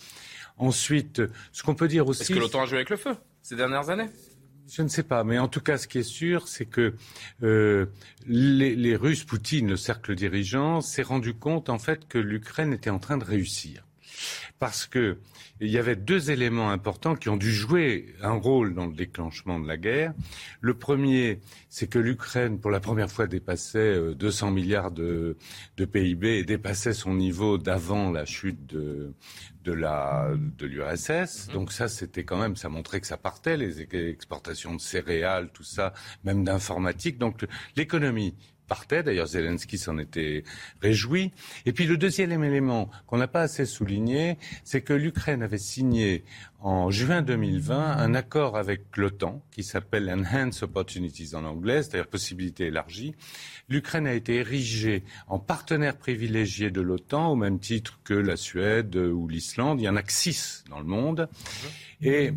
[0.59, 2.23] Ensuite, ce qu'on peut dire aussi...
[2.23, 4.09] Est-ce que l'OTAN a joué avec le feu ces dernières années
[4.71, 6.95] je ne sais pas, mais en tout cas, ce qui est sûr, c'est que
[7.43, 7.87] euh,
[8.27, 12.91] les, les, Russes, Poutine, le cercle dirigeant, s'est rendu compte en fait que l'Ukraine était
[12.91, 13.86] en train de réussir,
[14.59, 15.19] parce que
[15.61, 19.59] il y avait deux éléments importants qui ont dû jouer un rôle dans le déclenchement
[19.59, 20.13] de la guerre.
[20.61, 25.39] Le premier, c'est que l'Ukraine, pour la première fois, dépassait 200 euh, milliards de,
[25.79, 29.15] de PIB et dépassait son niveau d'avant la chute de,
[29.65, 31.49] de la de l'URSS.
[31.49, 31.55] Mhm.
[31.55, 35.65] Donc ça, c'était quand même, ça montrait que ça partait les exportations de céréales, tout
[35.65, 37.19] ça, même d'informatique.
[37.19, 38.35] Donc l'économie
[38.67, 39.03] partait.
[39.03, 40.45] D'ailleurs, Zelensky s'en était
[40.83, 41.33] réjoui.
[41.65, 46.25] Et puis le deuxième élément qu'on n'a pas assez souligné, c'est que l'Ukraine avait signé
[46.61, 52.67] en juin 2020 un accord avec l'OTAN qui s'appelle Enhanced Opportunities en anglais, c'est-à-dire possibilité
[52.67, 53.15] élargie.
[53.69, 58.97] L'Ukraine a été érigée en partenaire privilégié de l'OTAN au même titre que la Suède
[58.97, 59.81] ou l'Islande.
[59.81, 61.29] Il y en a six dans le monde.
[62.01, 62.33] Et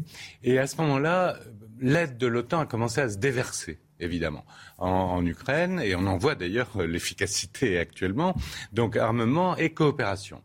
[0.57, 1.37] à ce moment-là,
[1.79, 4.45] l'aide de l'OTAN a commencé à se déverser évidemment,
[4.77, 8.35] en, Ukraine, et on en voit d'ailleurs l'efficacité actuellement.
[8.73, 10.41] Donc armement et coopération.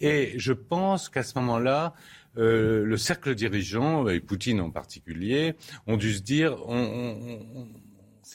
[0.00, 1.94] Et je pense qu'à ce moment-là,
[2.36, 5.54] le cercle dirigeant, et Poutine en particulier,
[5.86, 7.66] ont dû se dire on,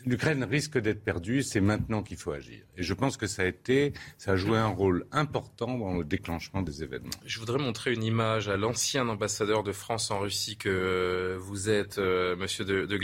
[0.06, 2.64] l'Ukraine risque d'être perdue, c'est maintenant qu'il faut agir.
[2.78, 6.04] Et je pense que ça a été, ça a joué un rôle important dans le
[6.04, 7.10] déclenchement des événements.
[7.26, 11.98] Je voudrais montrer une image à l'ancien ambassadeur de France en Russie que vous êtes,
[11.98, 13.02] euh, Monsieur de, de.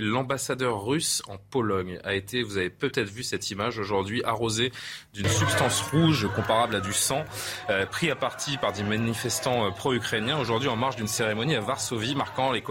[0.00, 4.72] L'ambassadeur russe en Pologne a été, vous avez peut-être vu cette image aujourd'hui, arrosé
[5.12, 7.24] d'une substance rouge comparable à du sang,
[7.68, 10.38] euh, pris à partie par des manifestants euh, pro-ukrainiens.
[10.38, 12.62] Aujourd'hui, en marge d'une cérémonie à Varsovie marquant les,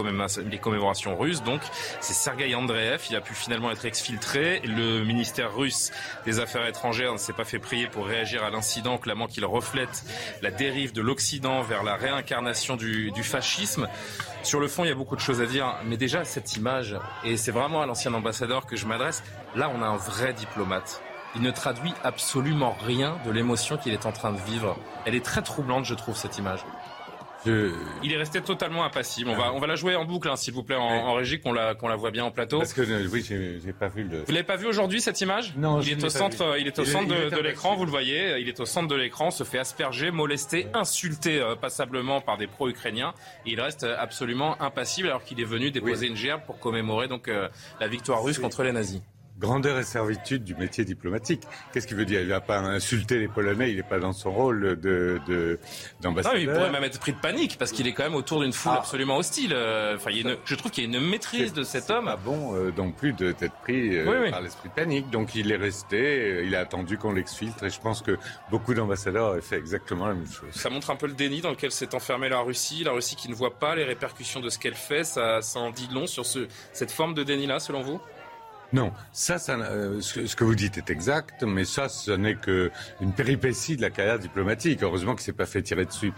[0.50, 1.42] les commémorations russes.
[1.42, 1.60] Donc,
[2.00, 3.02] c'est Sergei Andreev.
[3.10, 4.60] Il a pu finalement être exfiltré.
[4.64, 5.90] Le ministère russe
[6.24, 10.04] des Affaires étrangères ne s'est pas fait prier pour réagir à l'incident, clamant qu'il reflète
[10.42, 13.88] la dérive de l'Occident vers la réincarnation du, du fascisme.
[14.42, 16.96] Sur le fond, il y a beaucoup de choses à dire, mais déjà cette image,
[17.24, 19.22] et c'est vraiment à l'ancien ambassadeur que je m'adresse,
[19.54, 21.02] là on a un vrai diplomate.
[21.36, 24.76] Il ne traduit absolument rien de l'émotion qu'il est en train de vivre.
[25.04, 26.64] Elle est très troublante, je trouve, cette image.
[27.46, 29.30] Il est resté totalement impassible.
[29.30, 31.52] On va, on va la jouer en boucle, hein, s'il vous plaît, en, régie, qu'on
[31.52, 32.58] la, qu'on la voit bien en plateau.
[32.58, 34.18] Parce que euh, oui, j'ai pas vu le.
[34.20, 35.54] Vous l'avez pas vu aujourd'hui cette image?
[35.56, 35.80] Non.
[35.80, 37.76] Il est au centre, il est au centre de, l'écran.
[37.76, 38.38] Vous le voyez.
[38.40, 42.46] Il est au centre de l'écran, se fait asperger, molester, insulter euh, passablement par des
[42.46, 43.14] pro-ukrainiens.
[43.46, 47.28] Et il reste absolument impassible alors qu'il est venu déposer une gerbe pour commémorer donc
[47.28, 47.48] euh,
[47.80, 49.00] la victoire russe contre les nazis
[49.40, 51.42] grandeur et servitude du métier diplomatique.
[51.72, 52.20] Qu'est-ce qu'il veut dire?
[52.20, 55.58] Il ne va pas insulter les Polonais, il n'est pas dans son rôle de,
[56.00, 56.38] d'ambassadeur.
[56.38, 58.72] il pourrait même être pris de panique parce qu'il est quand même autour d'une foule
[58.74, 58.80] ah.
[58.80, 59.52] absolument hostile.
[59.54, 62.04] Euh, enfin, il je trouve qu'il y a une maîtrise de cet homme.
[62.04, 65.10] Pas bon euh, non plus d'être pris euh, par l'esprit de panique.
[65.10, 68.18] Donc il est resté, il a attendu qu'on l'exfiltre et je pense que
[68.50, 70.50] beaucoup d'ambassadeurs auraient fait exactement la même chose.
[70.52, 73.30] Ça montre un peu le déni dans lequel s'est enfermée la Russie, la Russie qui
[73.30, 75.04] ne voit pas les répercussions de ce qu'elle fait.
[75.04, 78.00] Ça, ça en dit long sur ce, cette forme de déni-là, selon vous?
[78.72, 83.12] Non, ça, ça euh, ce, que vous dites est exact, mais ça, ce n'est qu'une
[83.16, 84.82] péripétie de la carrière diplomatique.
[84.82, 86.12] Heureusement qu'il s'est pas fait tirer dessus.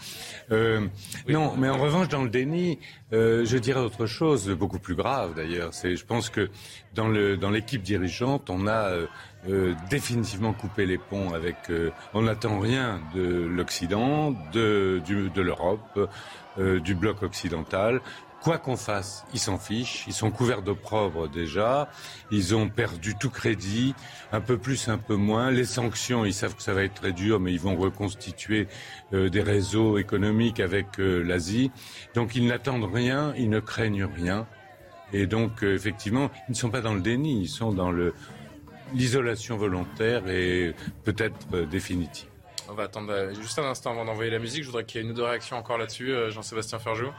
[0.50, 0.86] Euh,
[1.28, 2.78] non, mais en revanche, dans le déni,
[3.14, 5.72] euh, je dirais autre chose, beaucoup plus grave d'ailleurs.
[5.72, 6.50] C'est, je pense que
[6.94, 8.92] dans le dans l'équipe dirigeante, on a
[9.48, 11.56] euh, définitivement coupé les ponts avec.
[12.12, 16.10] on n'attend rien de l'Occident, de, de l'Europe,
[16.58, 18.02] du bloc occidental.
[18.42, 20.02] Quoi qu'on fasse, ils s'en fichent.
[20.08, 21.88] Ils sont couverts d'opprobre déjà.
[22.32, 23.94] Ils ont perdu tout crédit,
[24.32, 25.52] un peu plus, un peu moins.
[25.52, 28.66] Les sanctions, ils savent que ça va être très dur, mais ils vont reconstituer
[29.12, 31.70] euh, des réseaux économiques avec euh, l'Asie.
[32.14, 34.48] Donc ils n'attendent rien, ils ne craignent rien.
[35.12, 37.92] Et donc, euh, effectivement, ils ne sont pas dans le déni, ils sont dans
[38.92, 40.74] l'isolation volontaire et
[41.04, 42.28] peut-être définitive.
[42.68, 44.62] On va attendre juste un instant avant d'envoyer la musique.
[44.62, 46.12] Je voudrais qu'il y ait une ou deux réactions encore là-dessus.
[46.30, 47.12] Jean-Sébastien Ferjou.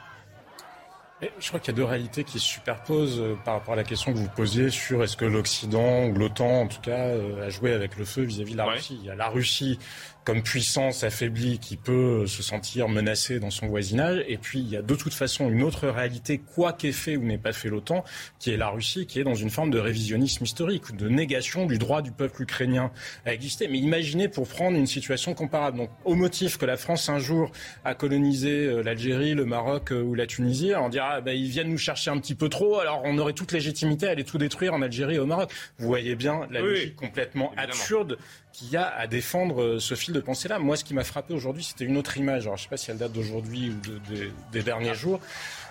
[1.39, 3.83] Je crois qu'il y a deux réalités qui se superposent euh, par rapport à la
[3.83, 7.49] question que vous posiez sur est-ce que l'Occident ou l'OTAN, en tout cas, euh, a
[7.49, 8.97] joué avec le feu vis-à-vis de la Russie.
[9.01, 9.79] Il y a la Russie
[10.25, 14.23] comme puissance affaiblie qui peut se sentir menacée dans son voisinage.
[14.27, 17.23] Et puis, il y a de toute façon une autre réalité, quoi qu'ait fait ou
[17.23, 18.03] n'ait pas fait l'OTAN,
[18.39, 21.77] qui est la Russie, qui est dans une forme de révisionnisme historique, de négation du
[21.77, 22.91] droit du peuple ukrainien
[23.25, 23.67] à exister.
[23.67, 25.77] Mais imaginez pour prendre une situation comparable.
[25.77, 27.51] Donc, au motif que la France, un jour,
[27.83, 31.69] a colonisé euh, l'Algérie, le Maroc euh, ou la Tunisie, on dira, bah, ils viennent
[31.69, 34.73] nous chercher un petit peu trop, alors on aurait toute légitimité à aller tout détruire
[34.73, 35.51] en Algérie et au Maroc.
[35.77, 38.17] Vous voyez bien la logique complètement absurde
[38.53, 40.59] qu'il y a à défendre euh, ce fil de pensée-là.
[40.59, 42.43] Moi, ce qui m'a frappé aujourd'hui, c'était une autre image.
[42.43, 45.19] Alors, je ne sais pas si elle date d'aujourd'hui ou des derniers jours,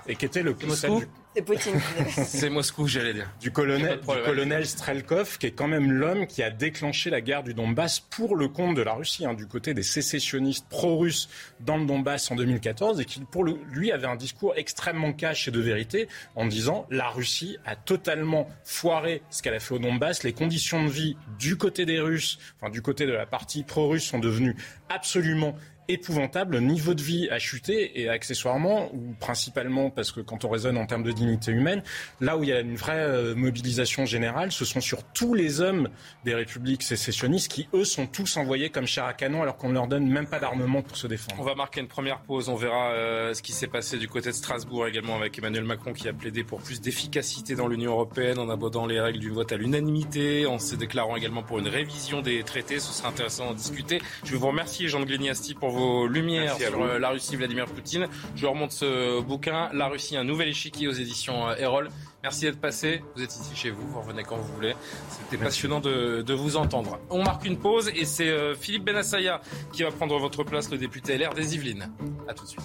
[0.07, 1.81] et qui était le, Moscou c'est Poutine.
[2.25, 3.31] c'est Moscou, j'allais dire.
[3.41, 7.43] Du colonel, du colonel Strelkov, qui est quand même l'homme qui a déclenché la guerre
[7.43, 11.29] du Donbass pour le compte de la Russie, hein, du côté des sécessionnistes pro-russes
[11.61, 15.51] dans le Donbass en 2014, et qui, pour lui, avait un discours extrêmement cash et
[15.51, 20.25] de vérité, en disant la Russie a totalement foiré ce qu'elle a fait au Donbass,
[20.25, 24.05] les conditions de vie du côté des Russes, enfin du côté de la partie pro-russe,
[24.05, 24.57] sont devenues
[24.89, 25.57] absolument
[25.93, 26.55] épouvantable.
[26.55, 30.77] Le niveau de vie a chuté et accessoirement, ou principalement parce que quand on raisonne
[30.77, 31.83] en termes de dignité humaine,
[32.21, 35.61] là où il y a une vraie euh, mobilisation générale, ce sont sur tous les
[35.61, 35.89] hommes
[36.25, 39.75] des républiques sécessionnistes qui, eux, sont tous envoyés comme chair à canon alors qu'on ne
[39.75, 41.41] leur donne même pas d'armement pour se défendre.
[41.41, 42.49] On va marquer une première pause.
[42.49, 45.93] On verra euh, ce qui s'est passé du côté de Strasbourg également avec Emmanuel Macron
[45.93, 49.53] qui a plaidé pour plus d'efficacité dans l'Union européenne en abordant les règles du vote
[49.53, 52.79] à l'unanimité, en se déclarant également pour une révision des traités.
[52.79, 54.01] Ce sera intéressant d'en discuter.
[54.25, 58.09] Je vous remercier, Jean de Gléniasti, pour vos lumières sur euh, la Russie, Vladimir Poutine.
[58.35, 61.89] Je remonte ce bouquin, La Russie, un nouvel échiquier aux éditions euh, Erol.
[62.23, 63.03] Merci d'être passé.
[63.17, 64.75] Vous êtes ici chez vous, vous revenez quand vous voulez.
[65.09, 66.99] C'était passionnant de, vous entendre.
[67.11, 69.41] On marque une pause et c'est euh, Philippe Benassaya
[69.73, 71.91] qui va prendre votre place, le député LR des Yvelines.
[72.29, 72.65] A tout de suite.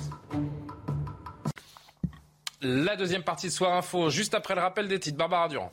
[2.61, 5.17] La deuxième partie de Soir Info, juste après le rappel des titres.
[5.17, 5.71] Barbara Durand.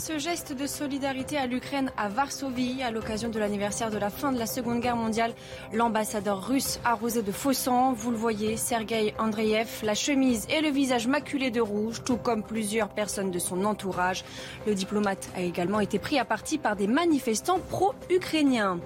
[0.00, 4.32] Ce geste de solidarité à l'Ukraine à Varsovie, à l'occasion de l'anniversaire de la fin
[4.32, 5.34] de la Seconde Guerre mondiale,
[5.74, 10.70] l'ambassadeur russe arrosé de faux sang, vous le voyez, Sergei Andreev, la chemise et le
[10.70, 14.24] visage maculé de rouge, tout comme plusieurs personnes de son entourage.
[14.66, 18.80] Le diplomate a également été pris à partie par des manifestants pro-ukrainiens.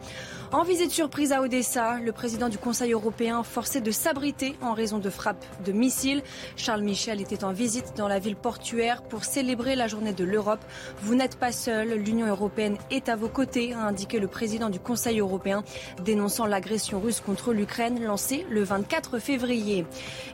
[0.54, 4.98] En visite surprise à Odessa, le président du Conseil européen forcé de s'abriter en raison
[4.98, 6.22] de frappes de missiles.
[6.56, 10.64] Charles Michel était en visite dans la ville portuaire pour célébrer la journée de l'Europe.
[11.02, 14.78] Vous n'êtes pas seul, l'Union européenne est à vos côtés, a indiqué le président du
[14.78, 15.64] Conseil européen,
[16.04, 19.84] dénonçant l'agression russe contre l'Ukraine lancée le 24 février.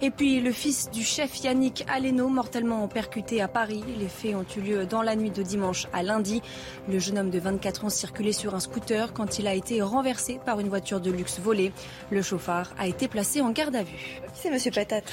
[0.02, 3.82] Et puis le fils du chef Yannick Aleno, mortellement percuté à Paris.
[3.98, 6.42] Les faits ont eu lieu dans la nuit de dimanche à lundi.
[6.90, 10.09] Le jeune homme de 24 ans circulait sur un scooter quand il a été renversé
[10.44, 11.72] par une voiture de luxe volée.
[12.10, 14.20] Le chauffard a été placé en garde à vue.
[14.34, 15.04] C'est Monsieur Patate?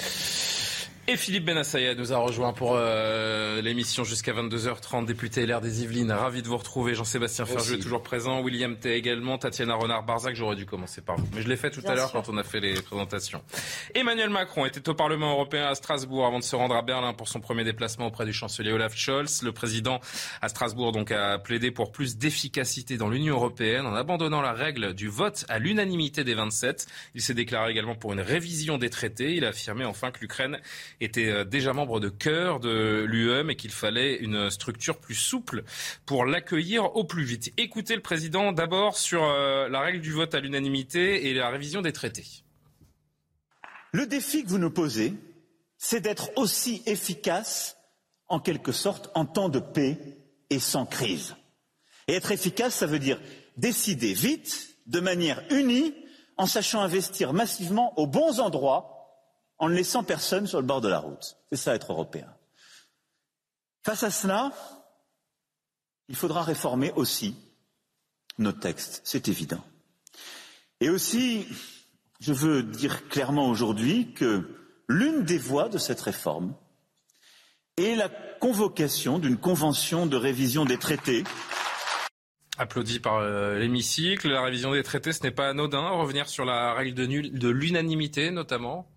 [1.09, 6.11] Et Philippe Benassaya nous a rejoint pour euh, l'émission jusqu'à 22h30, député LR des Yvelines.
[6.11, 6.95] Ravi de vous retrouver.
[6.95, 8.41] Jean-Sébastien Ferjou est toujours présent.
[8.41, 9.37] William T également.
[9.37, 11.25] Tatiana Renard-Barzac, j'aurais dû commencer par vous.
[11.33, 13.41] Mais je l'ai fait tout à l'heure quand on a fait les présentations.
[13.95, 17.29] Emmanuel Macron était au Parlement européen à Strasbourg avant de se rendre à Berlin pour
[17.29, 19.43] son premier déplacement auprès du chancelier Olaf Scholz.
[19.43, 20.01] Le président
[20.41, 24.93] à Strasbourg donc a plaidé pour plus d'efficacité dans l'Union européenne en abandonnant la règle
[24.93, 26.85] du vote à l'unanimité des 27.
[27.15, 29.35] Il s'est déclaré également pour une révision des traités.
[29.35, 30.59] Il a affirmé enfin que l'Ukraine
[31.01, 35.63] était euh, déjà membre de cœur de l'UE, et qu'il fallait une structure plus souple
[36.05, 37.53] pour l'accueillir au plus vite.
[37.57, 41.81] Écoutez le président d'abord sur euh, la règle du vote à l'unanimité et la révision
[41.81, 42.25] des traités.
[43.91, 45.13] Le défi que vous nous posez,
[45.77, 47.77] c'est d'être aussi efficace,
[48.27, 49.97] en quelque sorte, en temps de paix
[50.49, 51.35] et sans crise.
[52.07, 53.19] Et être efficace, ça veut dire
[53.57, 55.93] décider vite, de manière unie,
[56.37, 58.96] en sachant investir massivement aux bons endroits
[59.59, 61.37] en ne laissant personne sur le bord de la route.
[61.51, 62.33] C'est ça être européen.
[63.83, 64.51] Face à cela,
[66.09, 67.35] il faudra réformer aussi
[68.37, 69.63] nos textes, c'est évident.
[70.79, 71.47] Et aussi,
[72.19, 74.47] je veux dire clairement aujourd'hui que
[74.87, 76.53] l'une des voies de cette réforme
[77.77, 81.23] est la convocation d'une convention de révision des traités
[82.59, 84.29] Applaudi par euh, l'hémicycle.
[84.29, 85.89] La révision des traités, ce n'est pas anodin.
[85.89, 88.87] Revenir sur la règle de l'unanimité, notamment.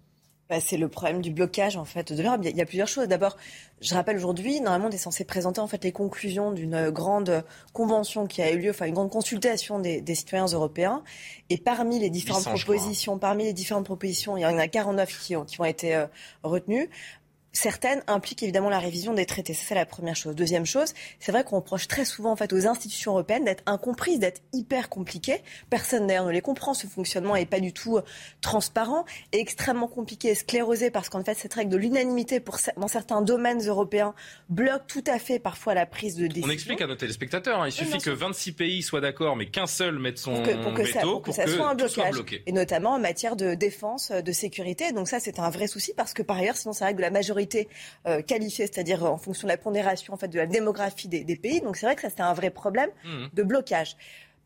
[0.51, 2.41] Bah, c'est le problème du blocage en fait de l'Europe.
[2.43, 3.07] Il y a plusieurs choses.
[3.07, 3.37] D'abord,
[3.81, 8.27] je rappelle aujourd'hui, normalement, on est censé présenter en fait les conclusions d'une grande convention
[8.27, 11.05] qui a eu lieu, enfin une grande consultation des, citoyens européens.
[11.51, 15.37] Et parmi les différentes propositions, parmi les différentes propositions, il y en a 49 qui
[15.37, 16.07] ont, qui ont été euh,
[16.43, 16.91] retenues
[17.53, 19.55] certaines impliquent évidemment la révision des traités.
[19.55, 20.35] Ça, c'est la première chose.
[20.35, 24.19] Deuxième chose, c'est vrai qu'on reproche très souvent en fait aux institutions européennes d'être incomprises,
[24.19, 25.43] d'être hyper compliquées.
[25.69, 26.75] Personne d'ailleurs ne les comprend.
[26.75, 28.03] Ce fonctionnement n'est pas du tout euh,
[28.41, 32.89] transparent et extrêmement compliqué et sclérosé parce qu'en fait, cette règle de l'unanimité pour dans
[32.89, 34.15] certains domaines européens
[34.49, 36.49] bloque tout à fait parfois la prise de décision.
[36.49, 37.61] On explique à nos téléspectateurs.
[37.61, 37.69] Hein.
[37.69, 41.13] il suffit que 26 pays soient d'accord, mais qu'un seul mette son pour que, veto
[41.13, 42.17] pour que ça, soit un blocage.
[42.47, 44.93] et notamment en matière de défense, de sécurité.
[44.93, 47.11] Donc ça, c'est un vrai souci parce que par ailleurs, sinon, ça règle de la
[47.11, 47.40] majorité
[48.07, 51.61] euh, qualifiée, c'est-à-dire en fonction de la pondération en fait, de la démographie des, pays.
[51.61, 53.27] Donc c'est vrai que ça, c'est un vrai problème mmh.
[53.33, 53.97] de blocage.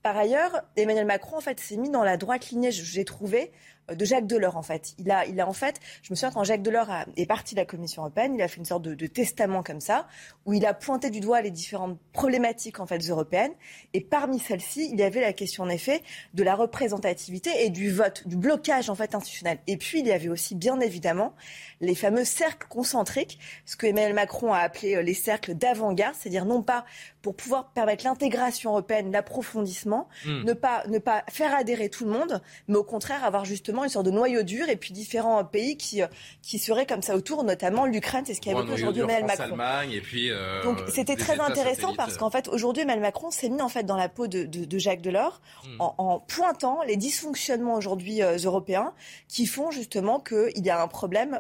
[0.03, 3.51] Par ailleurs, Emmanuel Macron en fait, s'est mis dans la droite lignée, j'ai trouvé,
[3.93, 4.95] de Jacques Delors en fait.
[4.99, 7.61] Il a, il a en fait, je me souviens quand Jacques Delors est parti de
[7.61, 10.07] la Commission européenne, il a fait une sorte de, testament comme ça,
[10.47, 13.53] où il a pointé du doigt les différentes problématiques en fait européennes,
[13.93, 17.91] et parmi celles-ci, il y avait la question en effet de la représentativité et du
[17.91, 19.59] vote, du blocage en fait institutionnel.
[19.67, 21.35] Et puis il y avait aussi bien évidemment
[21.81, 26.47] les fameux cercles concentriques, ce que Emmanuel Macron a appelé euh, les cercles d'avant-garde, c'est-à-dire
[26.47, 26.85] non pas
[27.21, 30.45] pour pouvoir permettre l'intégration européenne, l'approfondissement, hmm.
[30.45, 33.91] ne pas ne pas faire adhérer tout le monde, mais au contraire avoir justement une
[33.91, 36.07] sorte de noyau dur et puis différents pays qui, euh,
[36.43, 39.91] qui seraient comme ça autour, notamment l'Ukraine, c'est ce qui évoqué aujourd'hui Emmanuel Macron.
[39.91, 43.63] et puis, euh, Donc c'était très intéressant parce qu'en fait aujourd'hui Emmanuel Macron s'est mis
[43.63, 45.81] en fait dans la peau de, de, Jacques Delors hmm.
[45.81, 48.93] en, pointant les dysfonctionnements aujourd'hui euh, européens
[49.29, 51.39] qui font justement qu'il y a un problème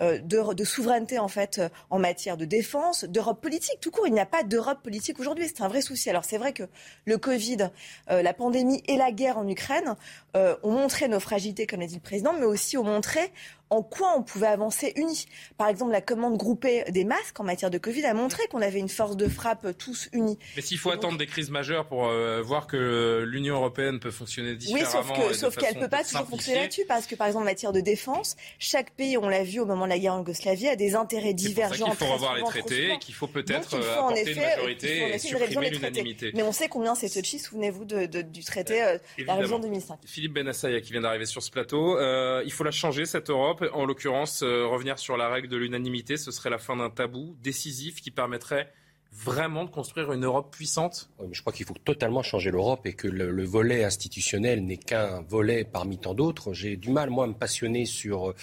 [0.00, 3.78] de, de, souveraineté en fait en matière de défense, d'Europe politique.
[3.80, 5.46] Tout court, il n'y a pas d'Europe politique aujourd'hui.
[5.48, 6.08] C'est un vrai souci.
[6.10, 6.64] Alors c'est vrai que
[7.04, 7.70] le Covid,
[8.08, 9.96] la pandémie et la guerre en Ukraine
[10.34, 13.32] ont montré nos fragilités comme l'a dit le président, mais aussi au montrer
[13.70, 15.26] en quoi on pouvait avancer unis.
[15.56, 18.78] Par exemple, la commande groupée des masques en matière de Covid a montré qu'on avait
[18.78, 20.38] une force de frappe tous unis.
[20.56, 24.54] Mais s'il faut attendre des crises majeures pour euh, voir que l'Union européenne peut fonctionner
[24.54, 25.14] différemment.
[25.28, 27.72] Oui, sauf qu'elle ne peut pas toujours fonctionner là-dessus, parce que par exemple, en matière
[27.72, 30.76] de défense, chaque pays, on l'a vu au moment de la guerre en Yougoslavie, a
[30.76, 31.86] des intérêts divergents.
[31.88, 35.18] Il faut revoir les traités et qu'il faut peut-être euh, apporter effet, une majorité et
[35.18, 36.32] supprimer l'unanimité.
[36.34, 39.98] Mais on sait combien c'est touchy, souvenez-vous du traité, euh, la révision 2005.
[40.04, 41.98] Philippe Benassaya qui vient d'arriver sur ce plateau,
[42.44, 46.16] il faut la changer cette Europe en l'occurrence, euh, revenir sur la règle de l'unanimité,
[46.16, 48.72] ce serait la fin d'un tabou décisif qui permettrait
[49.12, 53.06] vraiment de construire une Europe puissante Je crois qu'il faut totalement changer l'Europe et que
[53.06, 56.52] le, volet institutionnel n'est qu'un volet parmi tant d'autres.
[56.52, 58.34] J'ai du mal, moi, à me passionner sur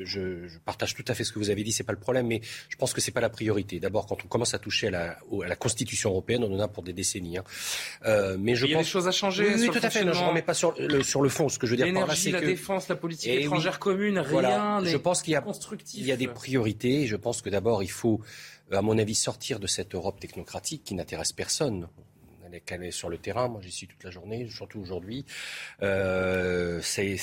[0.00, 2.26] euh, je, partage tout à fait ce que vous avez dit, c'est pas le problème,
[2.26, 3.80] mais je pense que c'est pas la priorité.
[3.80, 6.68] D'abord, quand on commence à toucher à la, à la Constitution européenne, on en a
[6.68, 7.38] pour des décennies.
[7.38, 7.44] Hein.
[8.04, 9.54] Euh, mais je Il y a des choses à changer.
[9.54, 10.00] Oui, tout à fait.
[10.00, 11.48] je ne remets pas sur le, sur le fond.
[11.48, 14.82] Ce que je veux dire L'énergie, la défense, la politique eh étrangère commune, rien.
[14.84, 15.44] Je pense qu'il y a,
[15.94, 17.06] il y a des priorités.
[17.06, 18.20] Je pense que d'abord, il faut,
[18.70, 21.88] à mon avis, sortir de cette Europe technocratique qui n'intéresse personne
[22.60, 23.48] qu'elle est sur le terrain.
[23.48, 25.24] Moi, j'y suis toute la journée, surtout aujourd'hui.
[25.82, 27.16] Euh, c'est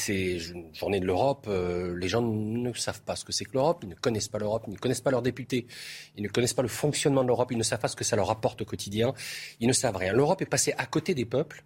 [0.73, 1.45] journée de l'Europe.
[1.47, 3.79] Euh, les gens ne savent pas ce que c'est que l'Europe.
[3.83, 4.63] Ils ne connaissent pas l'Europe.
[4.67, 5.67] Ils ne connaissent pas leurs députés.
[6.15, 7.51] Ils ne connaissent pas le fonctionnement de l'Europe.
[7.51, 9.13] Ils ne savent pas ce que ça leur apporte au quotidien.
[9.59, 10.13] Ils ne savent rien.
[10.13, 11.63] L'Europe est passée à côté des peuples.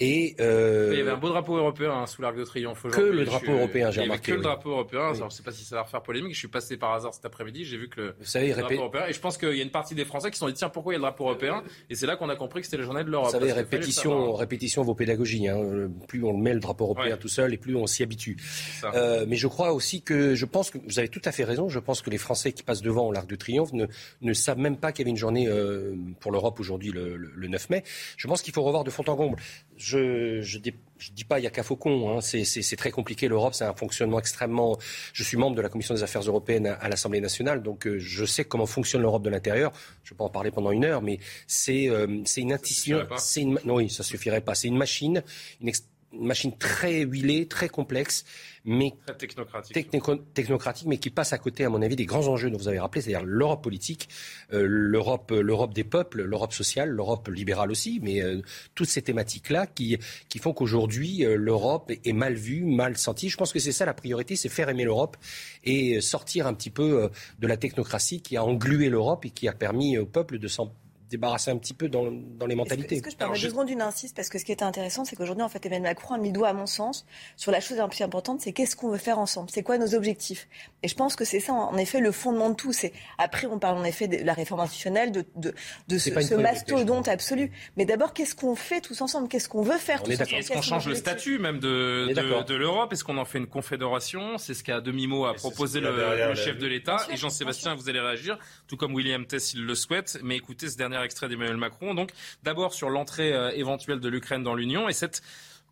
[0.00, 0.90] Et euh...
[0.92, 3.52] Il y avait un beau drapeau européen hein, sous l'Arc de Triomphe Que le drapeau
[3.52, 4.32] européen, j'ai remarqué.
[4.32, 5.14] Que le drapeau européen.
[5.14, 6.34] je ne sais pas si ça va faire polémique.
[6.34, 7.64] Je suis passé par hasard cet après-midi.
[7.64, 9.06] J'ai vu que le, Vous savez, drapeau européen.
[9.08, 10.68] Et je pense qu'il y a une partie des Français qui se sont dit tiens
[10.68, 11.62] pourquoi il y a le drapeau européen?
[11.88, 13.26] Et c'est là qu'on a compris que c'était la journée de l'Europe.
[13.26, 15.46] Vous savez, répétition, répétition vaut pédagogie.
[15.46, 15.88] Hein.
[16.08, 18.36] Plus on met le drapeau européen tout seul, et plus on s'y habitue.
[18.82, 21.68] Euh, mais je crois aussi que je pense que vous avez tout à fait raison.
[21.68, 23.86] Je pense que les Français qui passent devant l'Arc de Triomphe ne,
[24.22, 27.48] ne savent même pas qu'il y avait une journée euh, pour l'Europe aujourd'hui le, le,
[27.48, 27.84] 9 mai.
[28.16, 29.38] Je pense qu'il faut revoir de fond en comble.
[29.84, 30.58] Je, je
[31.04, 32.16] je ne dis pas il n'y a qu'à Faucon.
[32.16, 32.20] Hein.
[32.20, 33.28] C'est très compliqué.
[33.28, 34.78] L'Europe, c'est un fonctionnement extrêmement.
[35.12, 38.24] Je suis membre de la Commission des Affaires européennes à, l'Assemblée nationale, donc euh, je
[38.24, 39.72] sais comment fonctionne l'Europe de l'intérieur.
[40.02, 43.06] Je pas en parler pendant une heure, mais c'est euh, une intuition.
[43.36, 43.58] Une...
[43.64, 44.54] Non, oui, ça suffirait pas.
[44.54, 45.22] C'est une machine,
[45.60, 45.72] une,
[46.12, 48.24] une machine très huilée, très complexe
[48.64, 49.90] mais technocratique.
[50.32, 52.78] technocratique, mais qui passe à côté, à mon avis, des grands enjeux dont vous avez
[52.78, 54.08] rappelé, c'est-à-dire l'Europe politique,
[54.52, 58.40] euh, l'Europe, euh, l'Europe des peuples, l'Europe sociale, l'Europe libérale aussi, mais euh,
[58.74, 59.98] toutes ces thématiques-là qui,
[60.28, 63.28] qui font qu'aujourd'hui l'Europe est mal vue, mal sentie.
[63.28, 65.16] Je pense que c'est ça la priorité, c'est faire aimer l'Europe
[65.64, 69.52] et sortir un petit peu de la technocratie qui a englué l'Europe et qui a
[69.52, 70.72] permis au peuple de s'en
[71.10, 72.96] débarrasser un petit peu dans, dans les mentalités.
[72.96, 75.16] Est-ce que, je peux deux secondes d'une insiste Parce que ce qui était intéressant, c'est
[75.16, 77.78] qu'aujourd'hui, en fait, Emmanuel Macron a mis le doigt, à mon sens, sur la chose
[77.78, 80.48] la plus importante, c'est qu'est-ce qu'on veut faire ensemble C'est quoi nos objectifs
[80.82, 82.72] Et je pense que c'est ça, en effet, le fondement de tout.
[82.72, 85.54] C'est Après, on parle en effet de la réforme institutionnelle, de, de,
[85.88, 87.50] de ce, ce mastodonte absolu.
[87.76, 90.62] Mais d'abord, qu'est-ce qu'on fait tous ensemble Qu'est-ce qu'on veut faire tous ensemble Est-ce qu'on
[90.62, 92.92] change le statut même de, de, l'Europe?
[92.92, 94.38] Est-ce qu'on en fait une confédération?
[94.38, 96.96] C'est ce qu'à demi-mot a proposé le, chef de l'État.
[97.12, 100.18] Et Jean-Sébastien, vous allez réagir, tout comme William Tess, il le souhaite.
[100.22, 104.42] Mais écoutez ce dernier extrait d'Emmanuel Macron donc, d'abord sur l'entrée euh, éventuelle de l'Ukraine
[104.42, 105.22] dans l'Union et cette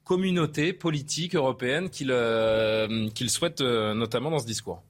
[0.04, 4.82] communauté politique européenne qu'il euh, souhaite euh, notamment dans ce discours.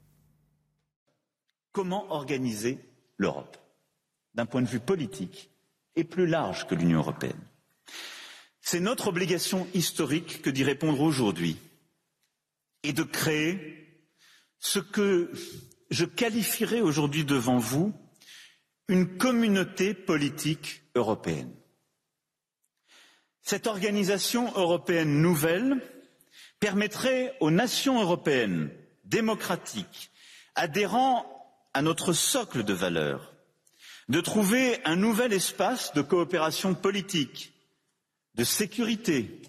[1.71, 2.79] Comment organiser
[3.17, 3.57] l'Europe
[4.33, 5.49] d'un point de vue politique
[5.95, 7.39] et plus large que l'Union européenne?
[8.61, 11.57] C'est notre obligation historique que d'y répondre aujourd'hui
[12.83, 13.83] et de créer
[14.59, 15.31] ce que
[15.89, 17.93] je qualifierais aujourd'hui devant vous
[18.87, 21.53] une communauté politique européenne.
[23.41, 25.81] Cette organisation européenne nouvelle
[26.59, 28.69] permettrait aux nations européennes
[29.03, 30.11] démocratiques
[30.55, 31.25] adhérant
[31.73, 33.33] à notre socle de valeurs
[34.09, 37.53] de trouver un nouvel espace de coopération politique,
[38.35, 39.41] de sécurité,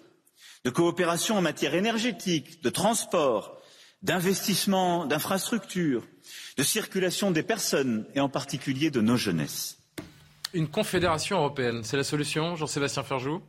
[0.63, 3.59] de coopération en matière énergétique, de transport,
[4.05, 6.03] d'investissement, d'infrastructures,
[6.57, 9.79] de circulation des personnes et en particulier de nos jeunesses.
[10.53, 13.41] Une confédération européenne, c'est la solution, Jean-Sébastien Ferjou?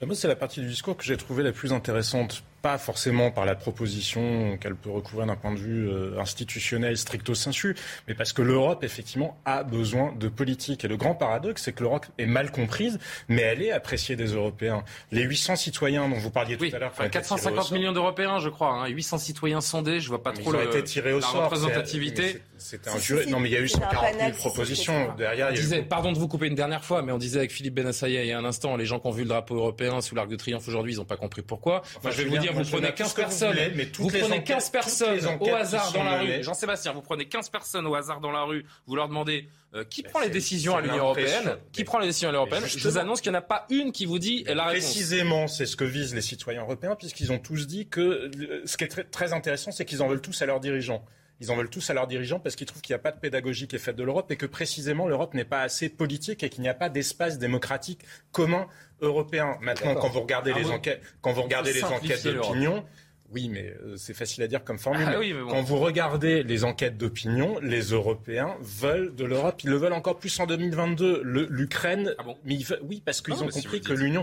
[0.00, 3.44] Moi, c'est la partie du discours que j'ai trouvée la plus intéressante pas forcément par
[3.44, 8.32] la proposition qu'elle peut recouvrir d'un point de vue euh, institutionnel stricto sensu, mais parce
[8.32, 10.84] que l'Europe, effectivement, a besoin de politique.
[10.84, 14.34] Et le grand paradoxe, c'est que l'Europe est mal comprise, mais elle est appréciée des
[14.34, 14.84] Européens.
[15.12, 16.92] Les 800 citoyens dont vous parliez tout à l'heure...
[17.10, 18.72] 450 millions d'Européens, je crois.
[18.72, 22.42] Hein, 800 citoyens sondés, je vois pas trop le, été tirés au la sort, représentativité.
[22.58, 23.30] C'était un jury.
[23.30, 25.14] Non, mais il y a eu 140 000 propositions.
[25.16, 28.24] Derrière, disait, Pardon de vous couper une dernière fois, mais on disait avec Philippe Benassaïa
[28.24, 30.28] il y a un instant, les gens qui ont vu le drapeau européen sous l'Arc
[30.28, 31.82] de Triomphe aujourd'hui, ils n'ont pas compris pourquoi.
[32.02, 33.56] Moi, je vais vous dire vous prenez 15 personnes,
[33.98, 36.42] vous, prenez 15 personnes au hasard dans la rue.
[36.42, 40.02] Jean-Sébastien, vous prenez 15 personnes au hasard dans la rue, vous leur demandez euh, qui
[40.02, 41.58] prend les décisions à l'Union européenne?
[41.72, 42.64] Qui prend les décisions à l'Union européenne?
[42.66, 44.84] Je vous annonce qu'il n'y en a pas une qui vous dit la réponse.
[44.84, 48.30] Précisément, c'est ce que visent les citoyens européens, puisqu'ils ont tous dit que
[48.64, 51.04] ce qui est très, très intéressant, c'est qu'ils en veulent tous à leurs dirigeants.
[51.40, 53.20] Ils en veulent tous à leurs dirigeants parce qu'ils trouvent qu'il n'y a pas de
[53.20, 56.48] pédagogie qui est faite de l'Europe et que précisément l'Europe n'est pas assez politique et
[56.48, 58.00] qu'il n'y a pas d'espace démocratique
[58.32, 58.66] commun
[59.00, 59.56] européen.
[59.60, 62.84] Maintenant, quand vous regardez ah les enquêtes, quand vous regardez les enquêtes d'opinion,
[63.30, 65.06] oui, mais euh, c'est facile à dire comme formule.
[65.06, 69.62] Ah quand vous regardez les enquêtes d'opinion, les Européens veulent de l'Europe.
[69.64, 71.22] Ils le veulent encore plus en 2022.
[71.24, 74.22] L'Ukraine, ah mais oui, parce qu'ils ont compris que l'Union.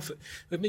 [0.51, 0.60] Mais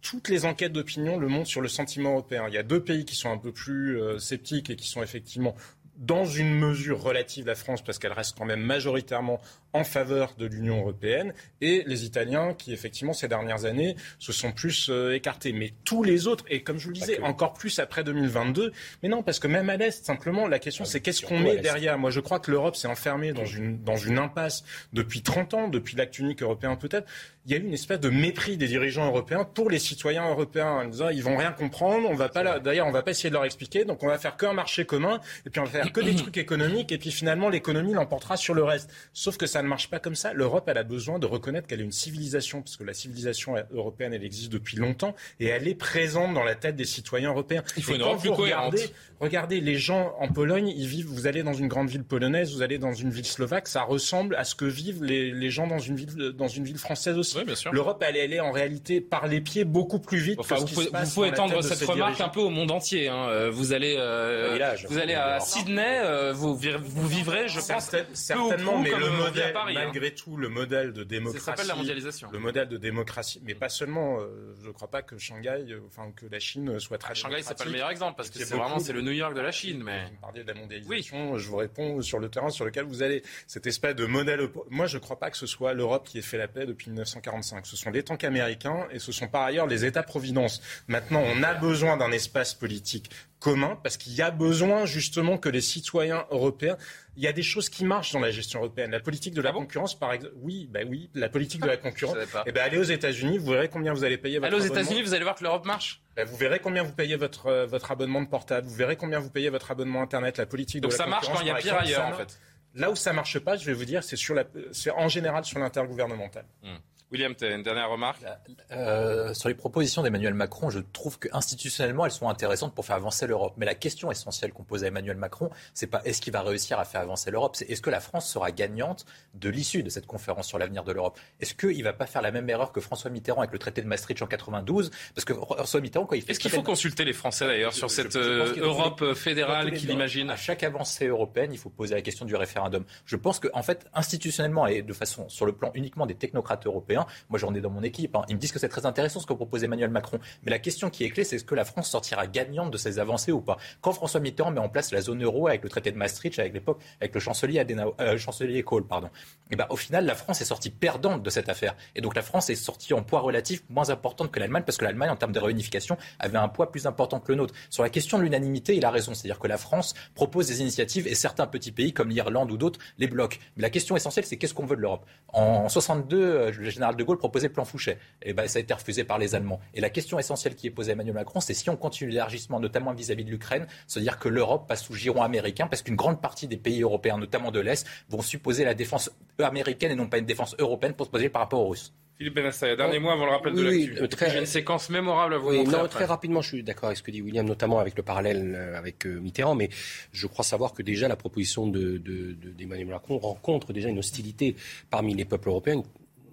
[0.00, 2.44] toutes les enquêtes d'opinion le montrent sur le sentiment européen.
[2.48, 5.02] Il y a deux pays qui sont un peu plus euh, sceptiques et qui sont
[5.02, 5.54] effectivement
[6.02, 9.40] dans une mesure relative la France, parce qu'elle reste quand même majoritairement
[9.72, 14.52] en faveur de l'Union européenne, et les Italiens qui, effectivement, ces dernières années, se sont
[14.52, 15.52] plus euh, écartés.
[15.52, 18.72] Mais tous les autres, et comme je vous le disais, encore plus après 2022,
[19.02, 21.56] mais non, parce que même à l'Est, simplement, la question, ah c'est qu'est-ce qu'on met
[21.58, 21.98] derrière.
[21.98, 25.68] Moi, je crois que l'Europe s'est enfermée dans une, dans une impasse depuis 30 ans,
[25.68, 27.08] depuis l'acte unique européen peut-être.
[27.44, 30.70] Il y a eu une espèce de mépris des dirigeants européens pour les citoyens européens,
[30.70, 33.34] en disant ils vont rien comprendre, on va pas d'ailleurs, on va pas essayer de
[33.34, 36.00] leur expliquer, donc on va faire qu'un marché commun, et puis on va faire que
[36.00, 38.92] des trucs économiques, et puis finalement l'économie l'emportera sur le reste.
[39.12, 40.32] Sauf que ça ne marche pas comme ça.
[40.32, 44.14] L'Europe, elle a besoin de reconnaître qu'elle est une civilisation, parce que la civilisation européenne,
[44.14, 47.64] elle existe depuis longtemps, et elle est présente dans la tête des citoyens européens.
[47.76, 48.84] Il faut une Europe plus regardez,
[49.18, 52.62] regardez, les gens en Pologne, ils vivent, vous allez dans une grande ville polonaise, vous
[52.62, 55.80] allez dans une ville slovaque, ça ressemble à ce que vivent les, les gens dans
[55.80, 57.31] une ville, dans une ville française aussi.
[57.72, 60.38] L'Europe, elle, elle, est en réalité par les pieds beaucoup plus vite.
[60.38, 63.08] Enfin, vous, pouvez, vous pouvez étendre cette remarque un peu au monde entier.
[63.08, 63.28] Hein.
[63.28, 64.58] Euh, vous allez, euh,
[64.88, 69.72] vous allez à Sydney, euh, vous, vous vivrez, je pense, certainement, mais le modèle, hein.
[69.72, 72.28] malgré tout, le modèle de démocratie, ça s'appelle la mondialisation.
[72.32, 74.18] Le modèle de démocratie, mais pas seulement.
[74.60, 77.12] je ne crois pas que Shanghai, enfin que la Chine soit très.
[77.12, 79.34] Ah, Shanghai, c'est pas le meilleur exemple parce que c'est vraiment c'est le New York
[79.34, 80.04] de la Chine, mais.
[80.04, 81.38] Vous parliez de la mondialisation.
[81.38, 83.22] Je vous réponds sur le terrain sur lequel vous allez.
[83.46, 84.48] Cette espèce de modèle.
[84.70, 86.90] Moi, je ne crois pas que ce soit l'Europe qui ait fait la paix depuis
[86.90, 87.21] 1945.
[87.64, 90.62] Ce sont les tanks américains et ce sont par ailleurs les États-providence.
[90.88, 93.10] Maintenant, on a besoin d'un espace politique
[93.40, 96.76] commun parce qu'il y a besoin justement que les citoyens européens
[97.16, 98.90] il y a des choses qui marchent dans la gestion européenne.
[98.90, 100.34] La politique de la ah concurrence, par exemple.
[100.40, 102.16] Oui, bah oui, la politique de la concurrence.
[102.46, 105.02] Eh ben, allez aux États-Unis, vous verrez combien vous allez payer votre Allez aux États-Unis,
[105.02, 106.02] vous allez voir que l'Europe marche.
[106.16, 109.18] Ben, vous verrez combien vous payez votre, euh, votre abonnement de portable, vous verrez combien
[109.18, 111.50] vous payez votre abonnement Internet, la politique de Donc la ça marche quand il y
[111.50, 112.38] a pire ailleurs, en fait.
[112.74, 115.44] Là où ça marche pas, je vais vous dire, c'est sur la, c'est en général
[115.44, 116.46] sur l'intergouvernemental.
[116.62, 116.76] Hmm.
[117.12, 118.22] William, tu as une dernière remarque?
[118.70, 123.26] Euh, Sur les propositions d'Emmanuel Macron, je trouve qu'institutionnellement, elles sont intéressantes pour faire avancer
[123.26, 123.52] l'Europe.
[123.58, 126.78] Mais la question essentielle qu'on pose à Emmanuel Macron, c'est pas est-ce qu'il va réussir
[126.78, 129.04] à faire avancer l'Europe, c'est est-ce que la France sera gagnante
[129.34, 131.18] de l'issue de cette conférence sur l'avenir de l'Europe?
[131.38, 133.82] Est-ce qu'il ne va pas faire la même erreur que François Mitterrand avec le traité
[133.82, 136.32] de Maastricht en 92 Parce que François Mitterrand, quand il fait.
[136.32, 140.36] Est-ce qu'il faut consulter les Français d'ailleurs sur cette euh, Europe fédérale qu'il imagine À
[140.36, 142.84] chaque avancée européenne, il faut poser la question du référendum.
[143.04, 146.66] Je pense qu'en en fait, institutionnellement et de façon sur le plan uniquement des technocrates
[146.66, 148.16] européens, moi j'en ai dans mon équipe.
[148.16, 148.22] Hein.
[148.28, 150.18] Ils me disent que c'est très intéressant ce que propose Emmanuel Macron.
[150.44, 152.98] Mais la question qui est clé, c'est est-ce que la France sortira gagnante de ces
[152.98, 153.56] avancées ou pas?
[153.80, 156.52] Quand François Mitterrand met en place la zone euro avec le traité de Maastricht, avec
[156.52, 157.64] l'époque, avec le chancelier,
[158.00, 159.08] euh, chancelier Kohl, pardon,
[159.52, 161.74] et eh ben, au final, la France est sortie perdante de cette affaire.
[161.94, 164.84] Et donc la France est sortie en poids relatif moins importante que l'Allemagne, parce que
[164.84, 167.54] l'Allemagne, en termes de réunification, avait un poids plus important que le nôtre.
[167.68, 169.12] Sur la question de l'unanimité, il a raison.
[169.12, 172.80] C'est-à-dire que la France propose des initiatives et certains petits pays, comme l'Irlande ou d'autres,
[172.98, 173.36] les bloquent.
[173.56, 175.04] Mais la question essentielle, c'est qu'est-ce qu'on veut de l'Europe?
[175.32, 177.92] En 62, euh, le général de Gaulle proposait le plan Fouché.
[177.92, 179.60] Et eh ben, ça a été refusé par les Allemands.
[179.74, 182.60] Et la question essentielle qui est posée à Emmanuel Macron, c'est si on continue l'élargissement,
[182.60, 186.48] notamment vis-à-vis de l'Ukraine, c'est-à-dire que l'Europe passe sous giron américain, parce qu'une grande partie
[186.48, 190.26] des pays européens, notamment de l'Est, vont supposer la défense américaine et non pas une
[190.26, 191.92] défense européenne pour se poser par rapport aux Russes.
[192.22, 193.98] Philippe Benassaya, dernier mot avant le rappel de l'actu.
[194.00, 194.30] Oui, très...
[194.30, 195.76] J'ai une séquence mémorable à vous montrer.
[195.76, 198.54] Non, très rapidement, je suis d'accord avec ce que dit William, notamment avec le parallèle
[198.54, 199.70] euh, avec euh, Mitterrand, mais
[200.12, 204.54] je crois savoir que déjà la proposition d'Emmanuel de, de, Macron rencontre déjà une hostilité
[204.88, 205.82] parmi les peuples européens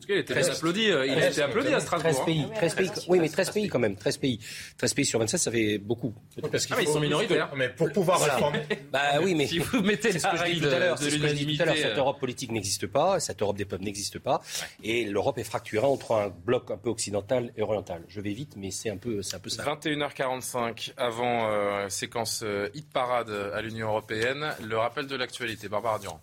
[0.10, 2.12] il était applaudi, euh, il était applaudi à Strasbourg.
[2.12, 4.40] 13 pays, 13 pays, oui, mais 13 pays quand même, 13 pays.
[4.78, 6.14] 13 pays sur 27, ça fait beaucoup.
[6.52, 7.52] parce qu'ils ah, sont minoritaires.
[7.56, 8.64] Mais pour pouvoir réformer.
[8.92, 9.46] Bah oui, mais.
[9.46, 11.64] Si vous mettez la règle de l'unanimité.
[11.76, 11.98] Cette euh.
[11.98, 14.42] Europe politique n'existe pas, cette Europe des peuples n'existe pas.
[14.84, 18.04] Et l'Europe est fracturée entre un bloc un peu occidental et oriental.
[18.08, 19.64] Je vais vite, mais c'est un peu, c'est un peu ça.
[19.64, 22.44] 21h45 avant euh, séquence
[22.74, 24.56] hit parade à l'Union européenne.
[24.64, 25.70] Le rappel de l'actualité.
[25.70, 26.22] Barbara Durand.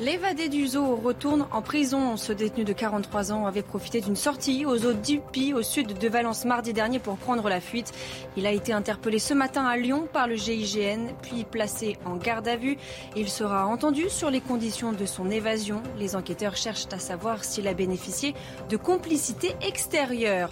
[0.00, 2.16] L'évadé du zoo retourne en prison.
[2.16, 6.08] Ce détenu de 43 ans avait profité d'une sortie aux eaux d'Upi, au sud de
[6.08, 7.92] Valence, mardi dernier pour prendre la fuite.
[8.36, 12.48] Il a été interpellé ce matin à Lyon par le GIGN, puis placé en garde
[12.48, 12.78] à vue.
[13.16, 15.82] Il sera entendu sur les conditions de son évasion.
[15.98, 18.34] Les enquêteurs cherchent à savoir s'il a bénéficié
[18.70, 20.50] de complicité extérieure.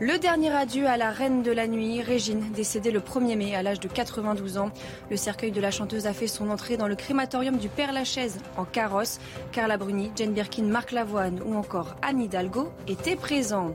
[0.00, 3.64] Le dernier adieu à la reine de la nuit, Régine, décédée le 1er mai à
[3.64, 4.70] l'âge de 92 ans.
[5.10, 8.38] Le cercueil de la chanteuse a fait son entrée dans le crématorium du Père Lachaise
[8.56, 9.18] en carrosse.
[9.50, 13.74] Carla Bruni, Jane Birkin, Marc Lavoine ou encore Anne Hidalgo étaient présents.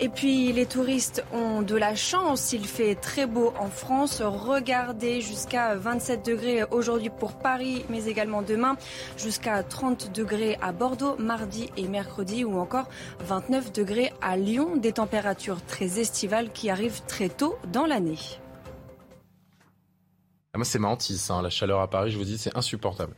[0.00, 4.20] Et puis les touristes ont de la chance, il fait très beau en France.
[4.22, 8.76] Regardez jusqu'à 27 degrés aujourd'hui pour Paris, mais également demain,
[9.16, 12.88] jusqu'à 30 degrés à Bordeaux mardi et mercredi ou encore
[13.20, 18.18] 29 degrés à Lyon, des températures très estivales qui arrivent très tôt dans l'année.
[20.54, 21.42] Ah, moi, c'est ma hantise, hein.
[21.42, 23.12] la chaleur à Paris, je vous dis, c'est insupportable.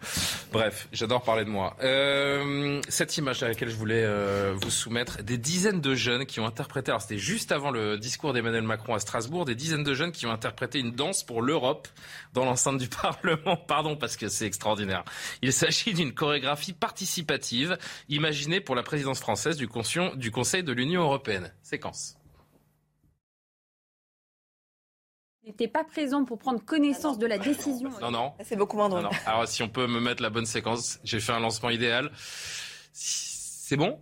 [0.55, 1.77] Bref, j'adore parler de moi.
[1.83, 6.41] Euh, cette image à laquelle je voulais euh, vous soumettre, des dizaines de jeunes qui
[6.41, 9.93] ont interprété, alors c'était juste avant le discours d'Emmanuel Macron à Strasbourg, des dizaines de
[9.93, 11.89] jeunes qui ont interprété une danse pour l'Europe
[12.33, 13.59] dans l'enceinte du Parlement.
[13.59, 15.05] Pardon, parce que c'est extraordinaire.
[15.43, 17.77] Il s'agit d'une chorégraphie participative
[18.09, 19.69] imaginée pour la présidence française du,
[20.17, 21.53] du Conseil de l'Union européenne.
[21.63, 22.16] Séquence.
[25.47, 27.91] N'était pas présent pour prendre connaissance de la décision.
[28.01, 28.33] Non, non.
[28.43, 29.09] C'est beaucoup moins drôle.
[29.27, 32.11] Alors, si on peut me mettre la bonne séquence, j'ai fait un lancement idéal.
[32.93, 33.99] C'est bon?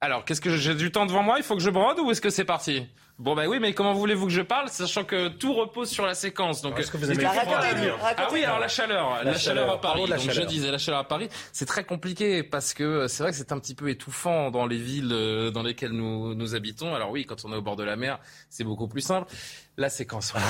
[0.00, 1.38] Alors, qu'est-ce que j'ai du temps devant moi?
[1.38, 2.86] Il faut que je brode ou est-ce que c'est parti?
[3.16, 6.14] Bon ben oui, mais comment voulez-vous que je parle, sachant que tout repose sur la
[6.14, 6.62] séquence.
[6.62, 10.08] Donc, est-ce que vous avez Ah oui, alors la chaleur, la, chaleur, à Paris.
[10.08, 13.38] donc je disais la chaleur à Paris, c'est très compliqué parce que c'est vrai que
[13.38, 16.92] c'est un petit peu étouffant dans les villes euh, dans lesquelles nous, nous habitons.
[16.92, 18.18] Alors oui, quand on est au bord de la mer,
[18.50, 19.32] c'est beaucoup plus simple.
[19.76, 20.34] La séquence.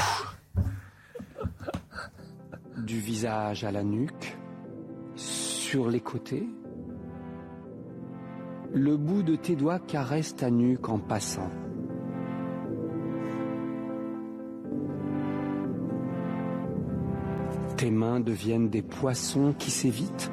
[2.78, 4.36] Du visage à la nuque,
[5.14, 6.46] sur les côtés.
[8.74, 11.50] Le bout de tes doigts caresse ta nuque en passant.
[17.76, 20.30] Tes mains deviennent des poissons qui s'évitent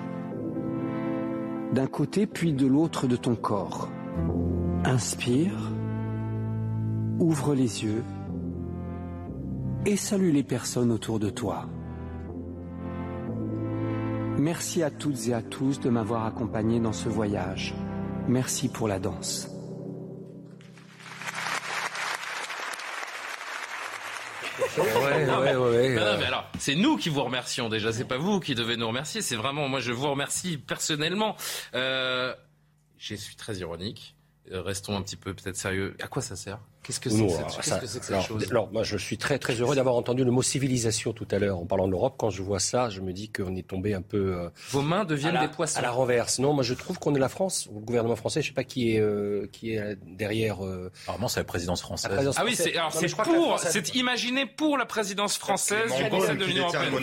[1.73, 3.89] d'un côté puis de l'autre de ton corps.
[4.83, 5.71] Inspire,
[7.19, 8.03] ouvre les yeux
[9.85, 11.67] et salue les personnes autour de toi.
[14.37, 17.75] Merci à toutes et à tous de m'avoir accompagné dans ce voyage.
[18.27, 19.50] Merci pour la danse.
[24.77, 27.91] Ouais, ouais, ouais, non, mais alors, c'est nous qui vous remercions déjà.
[27.91, 29.21] C'est pas vous qui devez nous remercier.
[29.21, 31.35] C'est vraiment, moi, je vous remercie personnellement.
[31.73, 32.33] Euh,
[32.97, 34.15] je suis très ironique.
[34.51, 35.95] Euh, restons un petit peu peut-être sérieux.
[36.01, 36.59] À quoi ça sert?
[36.83, 40.23] Qu'est-ce que c'est que, cette chose alors, moi, je suis très très heureux d'avoir entendu
[40.23, 42.15] le mot civilisation tout à l'heure en parlant de l'Europe.
[42.17, 44.35] Quand je vois ça, je me dis qu'on est tombé un peu.
[44.35, 45.77] Euh, Vos mains deviennent des poissons.
[45.77, 46.39] À la renverse.
[46.39, 48.41] Non, moi, je trouve qu'on est la France, le gouvernement français.
[48.41, 50.65] Je sais pas qui est euh, qui est derrière.
[50.65, 50.91] Euh...
[51.03, 52.31] Apparemment, c'est la présidence française.
[52.35, 56.45] ah oui, c'est alors c'est pour, c'est imaginé pour la présidence française du Conseil de
[56.45, 56.93] l'Union européenne.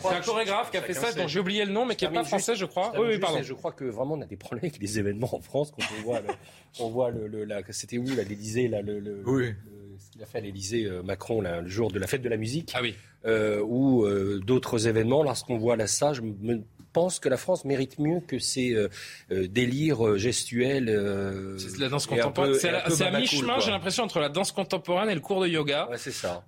[0.00, 2.12] C'est un chorégraphe qui a fait ça, dont j'ai oublié le nom, mais qui n'est
[2.12, 2.92] pas français, je crois.
[2.96, 3.42] Oui, oui, pardon.
[3.42, 6.02] Je crois que vraiment, on a des problèmes avec les événements en France quand on
[6.02, 6.20] voit,
[6.78, 9.22] on voit le, c'était où l'Élysée, là, le.
[9.26, 9.54] Oui
[9.98, 12.36] ce qu'il a fait à l'Elysée, euh, Macron, le jour de la fête de la
[12.36, 12.94] musique, ah oui.
[13.26, 16.62] Euh, ou euh, d'autres événements, lorsqu'on voit là ça, je me
[16.92, 18.74] pense que la France mérite mieux que ces
[19.30, 20.86] délires gestuels.
[21.58, 22.54] c'est la danse contemporaine.
[22.54, 25.88] C'est à mi-chemin, j'ai l'impression, entre la danse contemporaine et le cours de yoga.
[25.90, 26.44] Ouais, c'est ça.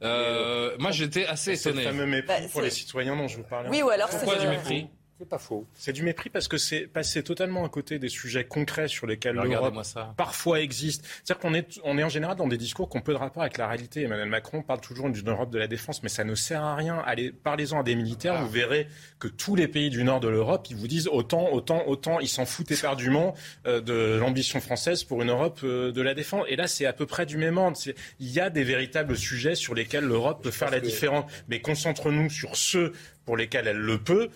[0.78, 1.82] moi, j'étais assez étonné.
[1.82, 3.68] C'est le fameux mépris bah, pour les citoyens dont je vous parlais.
[3.68, 4.88] Oui, ou alors Pourquoi du mépris?
[5.20, 5.66] C'est pas faux.
[5.74, 9.34] C'est du mépris parce que c'est passé totalement à côté des sujets concrets sur lesquels
[9.34, 9.74] l'Europe
[10.16, 11.04] parfois existe.
[11.04, 13.42] C'est-à-dire qu'on est, on est en général dans des discours qui ont peu de rapport
[13.42, 14.04] avec la réalité.
[14.04, 17.02] Emmanuel Macron parle toujours d'une Europe de la défense, mais ça ne sert à rien.
[17.04, 18.42] Allez, parlez-en à des militaires, ah.
[18.42, 21.86] vous verrez que tous les pays du nord de l'Europe, ils vous disent autant, autant,
[21.86, 23.34] autant, ils s'en foutent éperdument
[23.66, 26.46] euh, de l'ambition française pour une Europe euh, de la défense.
[26.48, 27.78] Et là, c'est à peu près du même ordre.
[28.20, 31.30] Il y a des véritables sujets sur lesquels l'Europe peut faire la différence.
[31.48, 32.94] Mais concentrons-nous sur ceux
[33.26, 34.30] pour lesquels elle le peut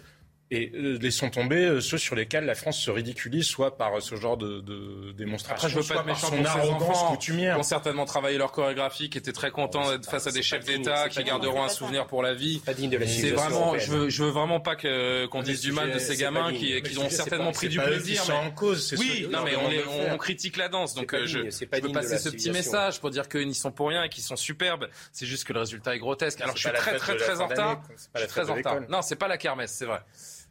[0.55, 4.15] et euh, laissons tomber euh, ceux sur lesquels la France se ridiculise, soit par ce
[4.17, 7.57] genre de, de démonstration, Après, je veux pas soit être méchant par son arrogance coutumière.
[7.57, 10.65] Ils ont certainement travaillé leur chorégraphie, qui étaient très contents d'être face à des chefs
[10.65, 12.63] d'État, qui garderont un souvenir pour la vie.
[13.07, 16.53] C'est vraiment, je veux, je veux vraiment pas qu'on dise du mal de ces gamins
[16.53, 18.23] qui, qui ont certainement pris du plaisir.
[18.29, 18.35] Mais...
[18.35, 18.95] en cause.
[18.99, 19.55] Oui, non, mais
[20.11, 23.47] on, critique la danse, donc euh, je, veux passer ce petit message pour dire qu'ils
[23.47, 24.89] n'y sont pour rien et qu'ils sont superbes.
[25.13, 26.41] C'est juste que le résultat est grotesque.
[26.41, 27.83] Alors je suis très très très en retard.
[28.15, 28.81] Je suis très en retard.
[28.89, 30.01] Non, c'est pas la kermesse, c'est vrai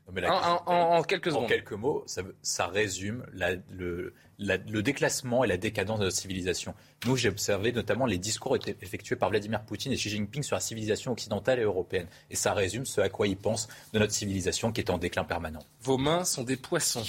[0.08, 2.06] en, quelques En quelques mots,
[2.42, 3.26] ça, résume
[3.70, 6.76] le, déclassement et la décadence de notre civilisation.
[7.06, 10.60] Nous, j'ai observé notamment les discours effectués par Vladimir Poutine et Xi Jinping sur la
[10.60, 12.08] civilisation occidentale et européenne.
[12.30, 15.24] Et ça résume ce à quoi ils pensent de notre civilisation qui est en déclin
[15.24, 15.64] permanent.
[15.82, 17.04] Vos mains sont des poissons.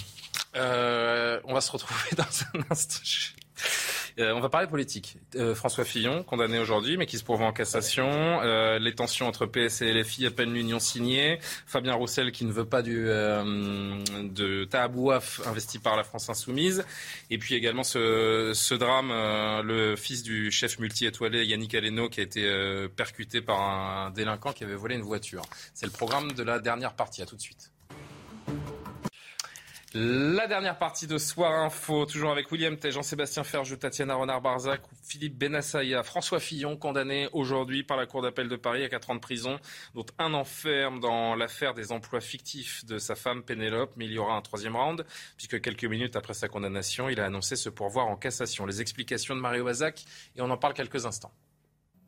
[0.56, 2.22] Euh, on va se retrouver dans
[2.54, 3.00] un instant.
[4.20, 5.16] Euh, on va parler politique.
[5.34, 8.06] Euh, François Fillon, condamné aujourd'hui, mais qui se pourvoit en cassation.
[8.42, 11.38] Euh, les tensions entre PS et LFI, à peine l'union signée.
[11.66, 16.84] Fabien Roussel, qui ne veut pas du, de Tahabouaf, investi par la France Insoumise.
[17.30, 19.08] Et puis également ce, ce drame,
[19.66, 24.62] le fils du chef multi-étoilé Yannick Aleno, qui a été percuté par un délinquant qui
[24.64, 25.42] avait volé une voiture.
[25.74, 27.22] C'est le programme de la dernière partie.
[27.22, 27.73] À tout de suite.
[29.96, 35.38] La dernière partie de Soir Info, toujours avec William Tay, Jean-Sébastien Ferjou, Tatiana Renard-Barzac, Philippe
[35.38, 39.20] Benassaïa, François Fillon, condamné aujourd'hui par la Cour d'appel de Paris à 4 ans de
[39.20, 39.60] prison,
[39.94, 44.18] dont un enferme dans l'affaire des emplois fictifs de sa femme Pénélope, mais il y
[44.18, 48.08] aura un troisième round, puisque quelques minutes après sa condamnation, il a annoncé se pourvoir
[48.08, 48.66] en cassation.
[48.66, 51.32] Les explications de Mario Bazac, et on en parle quelques instants.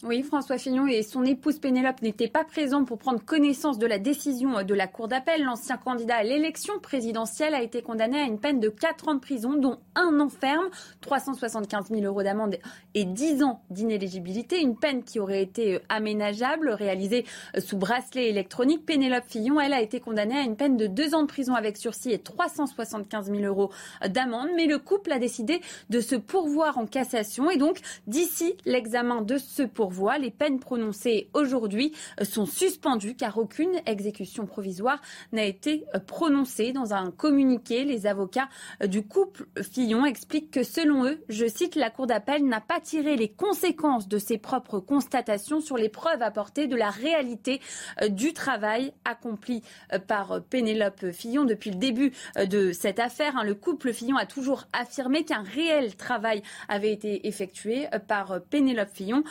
[0.03, 3.99] Oui, François Fillon et son épouse Pénélope n'étaient pas présents pour prendre connaissance de la
[3.99, 5.43] décision de la Cour d'appel.
[5.43, 9.21] L'ancien candidat à l'élection présidentielle a été condamné à une peine de 4 ans de
[9.21, 10.67] prison, dont un an ferme,
[11.01, 12.59] 375 000 euros d'amende
[12.93, 14.61] et 10 ans d'inéligibilité.
[14.61, 17.25] Une peine qui aurait été aménageable, réalisée
[17.59, 18.85] sous bracelet électronique.
[18.85, 21.79] Pénélope Fillon, elle, a été condamnée à une peine de 2 ans de prison avec
[21.79, 23.73] sursis et 375 000 euros
[24.07, 24.51] d'amende.
[24.57, 27.51] Mais le couple a décidé de se pourvoir en cassation.
[27.51, 29.86] Et donc, d'ici l'examen de ce pourvoi,
[30.19, 35.01] les peines prononcées aujourd'hui euh, sont suspendues car aucune exécution provisoire
[35.33, 36.73] n'a été euh, prononcée.
[36.73, 38.49] Dans un communiqué, les avocats
[38.83, 42.81] euh, du couple Fillon expliquent que selon eux, je cite, la Cour d'appel n'a pas
[42.81, 47.61] tiré les conséquences de ses propres constatations sur les preuves apportées de la réalité
[48.09, 49.63] du travail accompli
[50.07, 53.37] par Pénélope Fillon depuis le début de cette affaire.
[53.37, 53.45] Hein.
[53.45, 59.25] Le couple Fillon a toujours affirmé qu'un réel travail avait été effectué par Pénélope Fillon.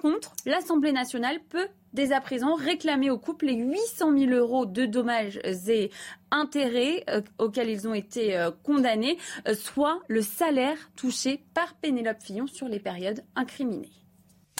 [0.00, 4.64] Par contre, l'Assemblée nationale peut dès à présent réclamer au couple les 800 000 euros
[4.64, 5.90] de dommages et
[6.30, 9.18] intérêts euh, auxquels ils ont été euh, condamnés,
[9.48, 13.90] euh, soit le salaire touché par Pénélope Fillon sur les périodes incriminées.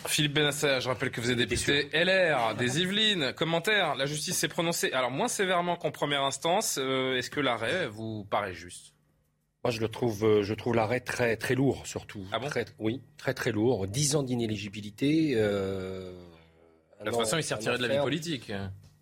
[0.06, 3.32] Philippe Benasser, je rappelle que vous êtes député LR des Yvelines.
[3.34, 6.78] Commentaire, la justice s'est prononcée, alors moins sévèrement qu'en première instance.
[6.78, 8.97] Est-ce que l'arrêt vous paraît juste?
[9.68, 12.24] Moi, je le trouve, euh, je trouve l'arrêt très, très lourd, surtout.
[12.32, 12.46] Ah bon?
[12.46, 13.86] Très, Oui, très, très lourd.
[13.86, 15.32] Dix ans d'inéligibilité.
[15.34, 16.14] Euh,
[17.04, 18.50] de toute façon, il s'est retiré de la vie politique.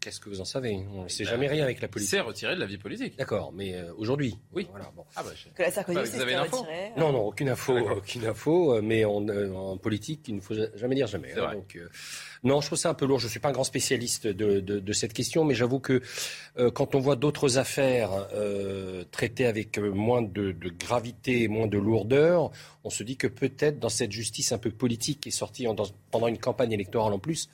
[0.07, 0.87] Qu'est-ce que vous en savez?
[0.95, 2.13] On ne sait jamais rien avec la politique.
[2.13, 3.19] Il s'est retiré de la vie politique.
[3.19, 4.39] D'accord, mais euh, aujourd'hui.
[4.53, 4.69] Oui.
[4.71, 5.05] Voilà, bon.
[5.17, 7.77] Ah bah, que la Sarkozy bah, vous avez une info retiré, Non, non, aucune info,
[7.77, 8.81] aucune info.
[8.83, 11.33] Mais en, en, politique, il ne faut jamais dire jamais.
[11.37, 11.77] Hein, donc,
[12.47, 13.19] non, je trouve ça un peu lourd.
[13.19, 16.01] Je ne suis pas un grand spécialiste de, cette question, mais j'avoue que
[16.59, 21.67] euh, quand on voit d'autres affaires euh, traitées avec euh, moins de, gravité et moins
[21.67, 22.53] de lourdeur,
[22.85, 25.67] on se dit que peut-être dans cette justice un peu politique qui est sortie
[26.13, 27.49] pendant une campagne électorale en plus,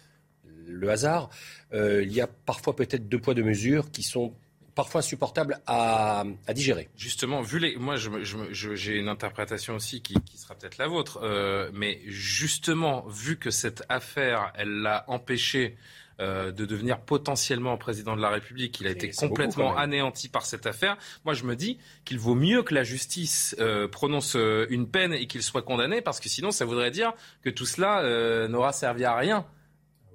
[0.73, 1.31] le hasard,
[1.73, 4.35] il y a parfois peut-être deux poids deux mesures qui sont
[4.75, 6.89] parfois insupportable à, digérer.
[6.97, 12.01] Justement, vu les, moi, j'ai une interprétation aussi qui, sera peut-être la vôtre, euh, mais
[12.07, 15.77] justement, vu que cette affaire, elle l'a empêché
[16.21, 20.67] euh, de devenir potentiellement président de la République, il a été complètement anéanti par cette
[20.67, 20.97] affaire.
[21.25, 24.37] Moi, je me dis qu'il vaut mieux que la justice euh, prononce
[24.71, 27.13] une peine et qu'il soit condamné, parce que sinon, ça voudrait dire
[27.43, 29.47] que tout cela n'aura servi à rien.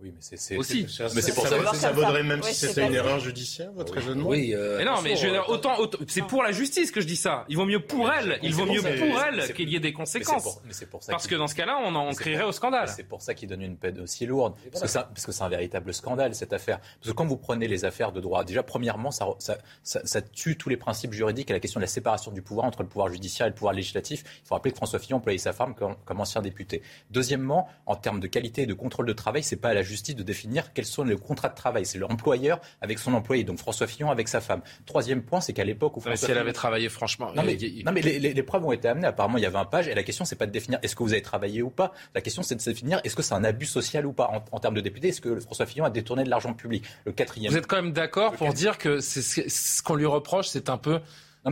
[0.01, 0.87] Oui, mais c'est aussi.
[1.15, 4.29] Mais c'est pour ça, que ça vaudrait même si c'était une erreur judiciaire, votre raisonnement.
[4.29, 4.53] Oui.
[4.53, 5.75] Euh, mais non, mais je, autant,
[6.07, 7.45] c'est pour la justice que je dis ça.
[7.49, 10.59] Il vaut mieux pour elle, il vaut mieux pour elle qu'il y ait des conséquences.
[11.07, 12.89] Parce que dans ce cas-là, on en crierait au scandale.
[12.89, 15.49] C'est pour ça qu'il donne une peine aussi lourde, parce que parce que c'est un
[15.49, 16.79] véritable scandale cette affaire.
[16.79, 20.57] Parce que quand vous prenez les affaires de droit, déjà premièrement, ça, ça, ça, tue
[20.57, 23.09] tous les principes juridiques à la question de la séparation du pouvoir entre le pouvoir
[23.09, 24.23] judiciaire et le pouvoir législatif.
[24.43, 26.81] Il faut rappeler que François Fillon employait sa femme comme, comme ancien député.
[27.11, 30.15] Deuxièmement, en termes de qualité et de contrôle de travail, c'est pas à la justice
[30.15, 31.85] de définir quels sont les contrats de travail.
[31.85, 34.61] C'est l'employeur avec son employé, donc François Fillon avec sa femme.
[34.85, 37.31] Troisième point, c'est qu'à l'époque où François si elle avait travaillé, franchement.
[37.35, 39.07] Non, mais, non, mais les, preuves ont été amenées.
[39.07, 41.03] Apparemment, il y avait un page, et la question, c'est pas de définir est-ce que
[41.03, 41.93] vous avez travaillé ou pas.
[42.13, 44.75] La question, c'est de définir est-ce que c'est un abus social ou pas en, termes
[44.75, 45.09] de député.
[45.09, 46.85] Est-ce que François Fillon a détourné de l'argent public?
[47.05, 47.51] Le quatrième.
[47.51, 50.99] Vous êtes quand même d'accord pour dire que ce qu'on lui reproche, c'est un peu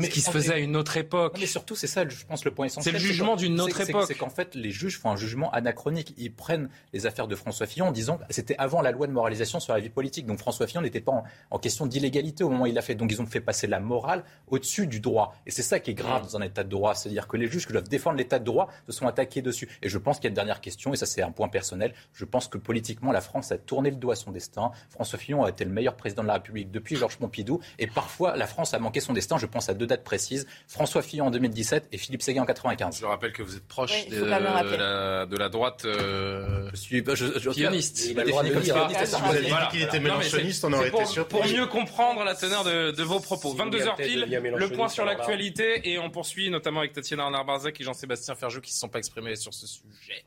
[0.01, 1.37] ce qui se faisait à une autre époque.
[1.39, 2.95] mais surtout, c'est ça, je pense, le point essentiel.
[2.95, 4.05] C'est le jugement d'une autre époque.
[4.07, 6.13] C'est qu'en fait, les juges font un jugement anachronique.
[6.17, 9.11] Ils prennent les affaires de François Fillon en disant que c'était avant la loi de
[9.11, 10.25] moralisation sur la vie politique.
[10.25, 12.95] Donc François Fillon n'était pas en, question d'illégalité au moment où il l'a fait.
[12.95, 15.35] Donc ils ont fait passer la morale au-dessus du droit.
[15.45, 16.95] Et c'est ça qui est grave dans un état de droit.
[16.95, 19.67] C'est-à-dire que les juges qui doivent défendre l'état de droit se sont attaqués dessus.
[19.81, 21.93] Et je pense qu'il y a une dernière question, et ça c'est un point personnel.
[22.13, 24.71] Je pense que politiquement, la France a tourné le doigt à son destin.
[24.89, 27.59] François Fillon a été le meilleur président de la République depuis Georges Pompidou.
[27.79, 29.37] Et parfois, la France a manqué son destin.
[29.37, 30.47] Je pense à deux dates précises.
[30.67, 32.99] François Fillon en 2017 et Philippe Séguin en 95.
[32.99, 35.83] Je rappelle que vous êtes proche de, la, de, la, droite.
[35.85, 38.07] Euh, je suis je, je, pianiste.
[38.09, 38.75] Il, a le droit de le dire.
[39.05, 41.39] Si vous aviez dit qu'il était mélanchoniste, on aurait été surpris.
[41.39, 43.55] Pour mieux comprendre la teneur de, de vos propos.
[43.55, 44.25] 22h pile,
[44.57, 48.71] le point sur l'actualité et on poursuit notamment avec Tatiana Arnard-Barzac et Jean-Sébastien Ferjou qui
[48.71, 50.25] ne se sont pas exprimés sur ce sujet.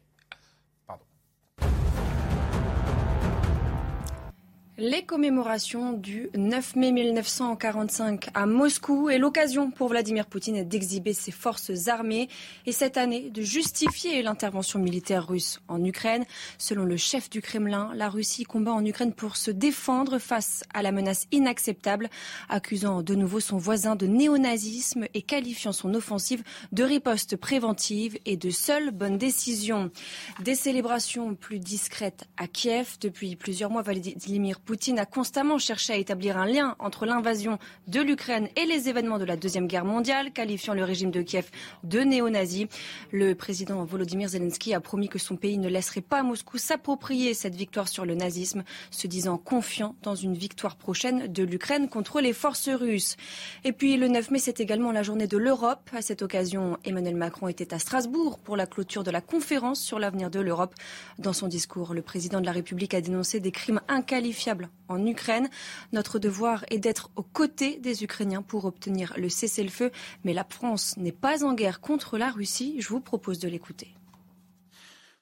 [4.80, 11.32] Les commémorations du 9 mai 1945 à Moscou est l'occasion pour Vladimir Poutine d'exhiber ses
[11.32, 12.28] forces armées
[12.64, 16.24] et cette année de justifier l'intervention militaire russe en Ukraine.
[16.58, 20.82] Selon le chef du Kremlin, la Russie combat en Ukraine pour se défendre face à
[20.82, 22.08] la menace inacceptable,
[22.48, 28.36] accusant de nouveau son voisin de néonazisme et qualifiant son offensive de riposte préventive et
[28.36, 29.90] de seule bonne décision.
[30.38, 35.96] Des célébrations plus discrètes à Kiev depuis plusieurs mois, Vladimir Poutine a constamment cherché à
[35.96, 40.30] établir un lien entre l'invasion de l'Ukraine et les événements de la Deuxième Guerre mondiale,
[40.30, 41.46] qualifiant le régime de Kiev
[41.84, 42.68] de néo-nazi.
[43.10, 47.54] Le président Volodymyr Zelensky a promis que son pays ne laisserait pas Moscou s'approprier cette
[47.54, 52.34] victoire sur le nazisme, se disant confiant dans une victoire prochaine de l'Ukraine contre les
[52.34, 53.16] forces russes.
[53.64, 55.88] Et puis le 9 mai, c'est également la journée de l'Europe.
[55.96, 59.98] À cette occasion, Emmanuel Macron était à Strasbourg pour la clôture de la conférence sur
[59.98, 60.74] l'avenir de l'Europe.
[61.18, 64.57] Dans son discours, le président de la République a dénoncé des crimes inqualifiables
[64.88, 65.48] en Ukraine.
[65.92, 69.90] Notre devoir est d'être aux côtés des Ukrainiens pour obtenir le cessez-le-feu.
[70.24, 72.76] Mais la France n'est pas en guerre contre la Russie.
[72.80, 73.94] Je vous propose de l'écouter.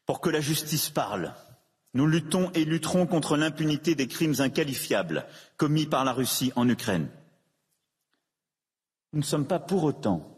[0.06, 1.34] Pour que la justice parle,
[1.94, 5.26] nous luttons et lutterons contre l'impunité des crimes inqualifiables
[5.56, 7.08] commis par la Russie en Ukraine.
[9.12, 10.30] Nous ne sommes pas pour autant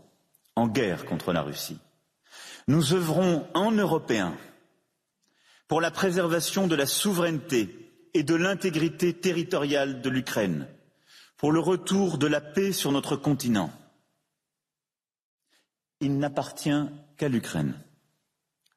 [0.56, 1.78] en guerre contre la Russie.
[2.68, 4.36] Nous œuvrons en Européens
[5.68, 10.68] pour la préservation de la souveraineté et de l'intégrité territoriale de l'Ukraine,
[11.36, 13.72] pour le retour de la paix sur notre continent.
[16.00, 16.84] Il n'appartient
[17.16, 17.80] qu'à l'Ukraine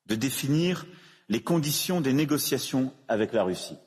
[0.07, 0.85] de définir
[1.29, 3.77] les conditions des négociations avec la Russie.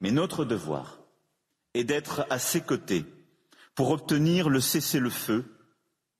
[0.00, 0.98] Mais notre devoir
[1.74, 3.04] est d'être à ses côtés
[3.74, 5.44] pour obtenir le cessez-le-feu,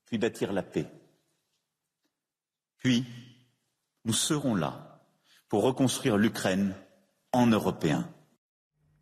[0.06, 0.86] puis bâtir la paix.
[2.78, 3.04] Puis,
[4.04, 5.00] nous serons là
[5.48, 6.74] pour reconstruire l'Ukraine
[7.34, 8.04] en.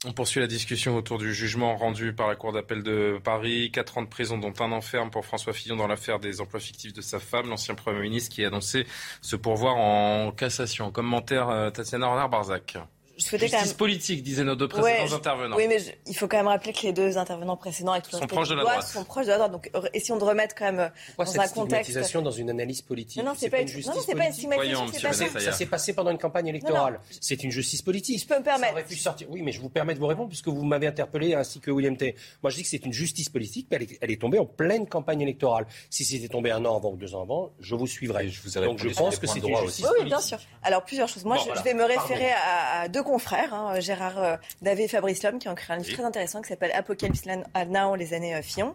[0.05, 3.71] On poursuit la discussion autour du jugement rendu par la Cour d'appel de Paris.
[3.71, 6.93] Quatre ans de prison, dont un enferme pour François Fillon dans l'affaire des emplois fictifs
[6.93, 8.87] de sa femme, l'ancien Premier ministre qui a annoncé
[9.21, 10.91] se pourvoir en cassation.
[10.91, 12.79] Commentaire euh, Tatiana Renard-Barzac
[13.19, 13.77] je souhaitais Justice quand même...
[13.77, 15.57] politique, disaient nos deux précédents intervenants.
[15.57, 18.27] Oui, mais il faut quand même rappeler que les deux intervenants précédents avec tout sont
[18.27, 18.87] proches de la droite.
[18.87, 19.53] Sont proches de la droite.
[19.53, 21.85] Donc, essayons de remettre quand même euh, Pourquoi dans cette un contexte.
[21.91, 23.69] stigmatisation dans une analyse politique Non, non, c'est pas, une une...
[23.69, 24.41] justice non, non, c'est pas une politique.
[24.41, 24.87] stigmatisation.
[25.33, 25.53] Voyons, ça.
[25.53, 27.01] S'est passé pendant une campagne électorale.
[27.21, 28.21] C'est une justice politique.
[28.21, 28.73] Je peux me permettre.
[28.73, 29.27] Ça aurait pu sortir.
[29.31, 31.97] Oui, mais je vous permets de vous répondre puisque vous m'avez interpellé ainsi que William
[31.97, 32.15] T.
[32.43, 34.47] Moi, je dis que c'est une justice politique, mais elle est, elle est tombée en
[34.47, 35.67] pleine campagne électorale.
[35.91, 38.29] Si c'était tombé un an avant ou deux ans avant, je vous suivrai.
[38.29, 40.39] je vous ai Donc je pense que c'est une justice Oui, bien sûr.
[40.63, 41.25] Alors, plusieurs choses.
[41.25, 45.23] Moi, je, vais me référer à, à deux confrères, hein, Gérard euh, Davé et Fabrice
[45.23, 48.41] Lhomme, qui ont créé un livre très intéressant qui s'appelle Apocalypse Now, les années euh,
[48.41, 48.75] Fillon.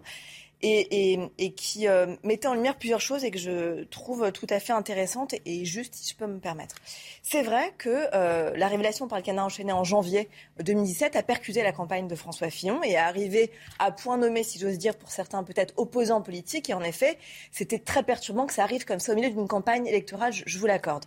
[0.63, 4.47] Et, et, et qui euh, mettait en lumière plusieurs choses et que je trouve tout
[4.49, 6.75] à fait intéressantes et justes, si je peux me permettre.
[7.21, 10.29] C'est vrai que euh, la révélation par le canard enchaîné en janvier
[10.63, 14.57] 2017 a percuté la campagne de François Fillon et a arrivé à point nommé, si
[14.57, 16.71] j'ose dire, pour certains peut-être opposants politiques.
[16.71, 17.19] Et en effet,
[17.51, 20.57] c'était très perturbant que ça arrive comme ça au milieu d'une campagne électorale, je, je
[20.57, 21.05] vous l'accorde.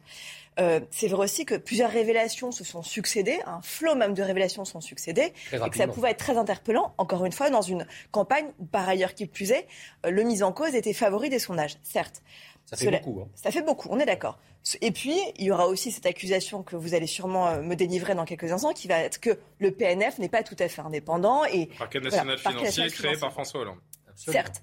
[0.58, 4.64] Euh, c'est vrai aussi que plusieurs révélations se sont succédées, un flot même de révélations
[4.64, 7.86] se sont succédées, et que ça pouvait être très interpellant, encore une fois, dans une
[8.10, 9.66] campagne où, par ailleurs, qui plus est,
[10.04, 12.20] euh, le mise en cause était favori des sondages, certes.
[12.66, 13.20] Ça fait Cela- beaucoup.
[13.22, 13.28] hein.
[13.34, 14.38] Ça fait beaucoup, on est d'accord.
[14.82, 18.14] Et puis, il y aura aussi cette accusation que vous allez sûrement euh, me délivrer
[18.14, 21.44] dans quelques instants, qui va être que le PNF n'est pas tout à fait indépendant.
[21.46, 23.20] Et Parquet voilà, national parquet financier national créé financier.
[23.20, 23.78] par François Hollande?
[24.16, 24.62] Certes.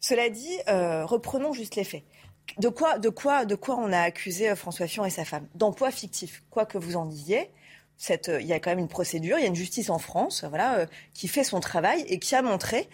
[0.00, 2.02] Cela dit, euh, reprenons juste les faits.
[2.58, 2.98] De quoi,
[3.68, 5.46] on a accusé euh, François Fillon et sa femme?
[5.54, 6.42] D'emploi fictif.
[6.50, 7.50] Quoi que vous en disiez,
[8.28, 10.44] euh, il y a quand même une procédure, il y a une justice en France,
[10.48, 12.88] voilà, euh, qui fait son travail et qui a montré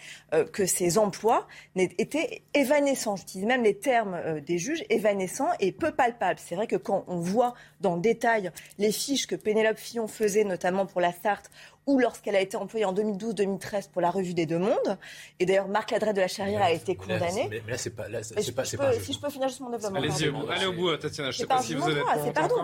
[0.53, 3.15] que ces emplois étaient évanescents.
[3.17, 6.39] J'utilise même les termes des juges, évanescents et peu palpables.
[6.39, 10.85] C'est vrai que quand on voit dans détail les fiches que Pénélope Fillon faisait, notamment
[10.85, 11.51] pour la Sarthe,
[11.87, 14.97] ou lorsqu'elle a été employée en 2012-2013 pour la revue des Deux Mondes,
[15.39, 17.47] et d'ailleurs Marc Ladret de la Charrière a été condamné.
[17.49, 19.69] Mais, mais là, c'est pas, là, c'est pas, peux- si je peux finir juste mon
[19.71, 19.99] développement.
[19.99, 21.31] Allez-y, allez au bout, Tatiana.
[21.31, 22.55] Je ne sais C'est pas pas si un vous avez jugement, c'est pardon.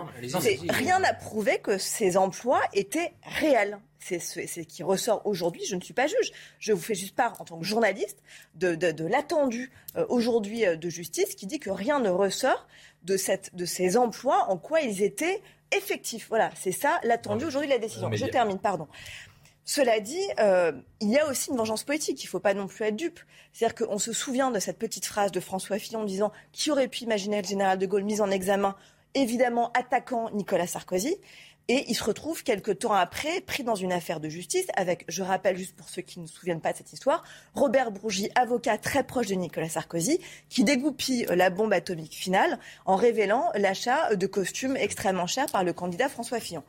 [0.70, 3.78] Rien n'a prouvé que ces emplois étaient réels.
[4.00, 5.64] C'est ce c'est ce qui ressort aujourd'hui.
[5.66, 6.30] Je ne suis pas juge.
[6.60, 8.18] Je vous fais juste part, en tant que journaliste,
[8.54, 12.68] de, de, de l'attendu euh, aujourd'hui euh, de justice qui dit que rien ne ressort
[13.02, 15.42] de, cette, de ces emplois, en quoi ils étaient
[15.76, 16.26] effectifs.
[16.28, 18.10] Voilà, c'est ça l'attendu aujourd'hui de la décision.
[18.12, 18.88] Je termine, pardon.
[19.64, 22.22] Cela dit, euh, il y a aussi une vengeance politique.
[22.22, 23.20] Il ne faut pas non plus être dupe.
[23.52, 27.04] C'est-à-dire qu'on se souvient de cette petite phrase de François Fillon disant qui aurait pu
[27.04, 28.76] imaginer le général de Gaulle mis en examen,
[29.14, 31.18] évidemment attaquant Nicolas Sarkozy?
[31.70, 35.22] Et il se retrouve quelques temps après pris dans une affaire de justice avec, je
[35.22, 37.22] rappelle juste pour ceux qui ne se souviennent pas de cette histoire,
[37.54, 42.58] Robert Brougy, avocat très proche de Nicolas Sarkozy, qui dégoupille euh, la bombe atomique finale
[42.86, 46.62] en révélant l'achat de costumes extrêmement chers par le candidat François Fillon.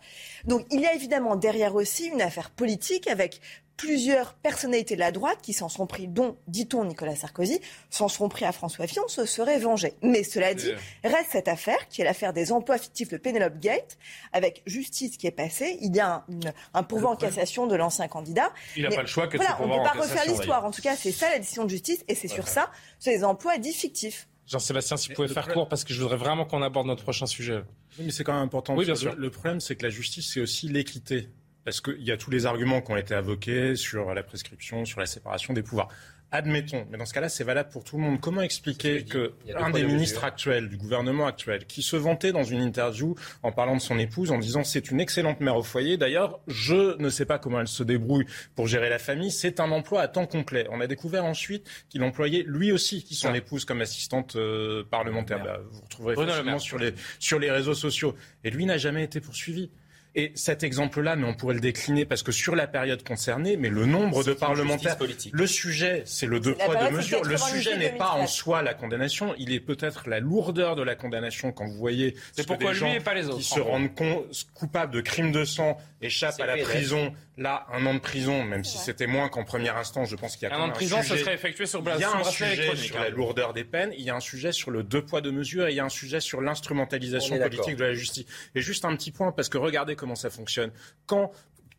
[0.44, 3.40] Donc il y a évidemment derrière aussi une affaire politique avec
[3.80, 8.28] plusieurs personnalités de la droite qui s'en sont pris, dont, dit-on, Nicolas Sarkozy, s'en sont
[8.28, 9.94] pris à François Fillon, se seraient vengés.
[10.02, 10.72] Mais cela dit,
[11.04, 13.98] reste cette affaire, qui est l'affaire des emplois fictifs de Penelope Gate,
[14.34, 15.78] avec justice qui est passée.
[15.82, 18.52] Il y a un, une- un pourvoi en cassation de l'ancien candidat.
[18.76, 20.66] Il n'a pas le choix que de voilà, se on ne peut pas refaire l'histoire.
[20.66, 22.70] En tout cas, c'est ça la décision de justice, et c'est sur ça,
[23.00, 24.28] sur les emplois fictifs.
[24.48, 27.28] Jean-Sébastien, si vous pouvez faire court, parce que je voudrais vraiment qu'on aborde notre prochain
[27.28, 27.62] sujet.
[28.00, 28.76] Oui, mais c'est quand même important.
[28.76, 29.16] Oui, bien sûr.
[29.16, 31.30] Le problème, c'est que la justice, c'est aussi l'équité.
[31.70, 35.00] Parce qu'il y a tous les arguments qui ont été invoqués sur la prescription, sur
[35.00, 35.90] la séparation des pouvoirs.
[36.32, 38.20] Admettons, mais dans ce cas-là, c'est valable pour tout le monde.
[38.20, 42.62] Comment expliquer que un des ministres actuels, du gouvernement actuel, qui se vantait dans une
[42.62, 43.14] interview
[43.44, 47.00] en parlant de son épouse, en disant c'est une excellente mère au foyer, d'ailleurs, je
[47.00, 50.08] ne sais pas comment elle se débrouille pour gérer la famille, c'est un emploi à
[50.08, 50.66] temps complet.
[50.72, 55.44] On a découvert ensuite qu'il employait lui aussi son épouse comme assistante euh, parlementaire.
[55.44, 58.16] Bah, vous retrouverez sur les, sur les réseaux sociaux.
[58.44, 59.70] Et lui n'a jamais été poursuivi.
[60.16, 63.70] Et cet exemple-là, mais on pourrait le décliner parce que sur la période concernée, mais
[63.70, 64.98] le nombre de parlementaires,
[65.32, 67.24] le sujet, c'est le deux poids deux mesures.
[67.24, 70.96] Le sujet n'est pas en soi la condamnation, il est peut-être la lourdeur de la
[70.96, 73.90] condamnation quand vous voyez c'est pourquoi des gens et pas les autres, qui se rendent
[74.54, 77.14] coupables de crimes de sang échappent à la prison.
[77.40, 80.50] Là, un an de prison, même si c'était moins qu'en première instance, je pense qu'il
[80.50, 82.76] y a un an de prison, ce serait effectué sur Il y a un sujet
[82.76, 83.10] sur la hein.
[83.12, 85.72] lourdeur des peines, il y a un sujet sur le deux poids deux mesures, et
[85.72, 88.26] il y a un sujet sur l'instrumentalisation politique de la justice.
[88.56, 90.72] Et juste un petit point, parce que regardez comment ça fonctionne.
[91.06, 91.32] Quand,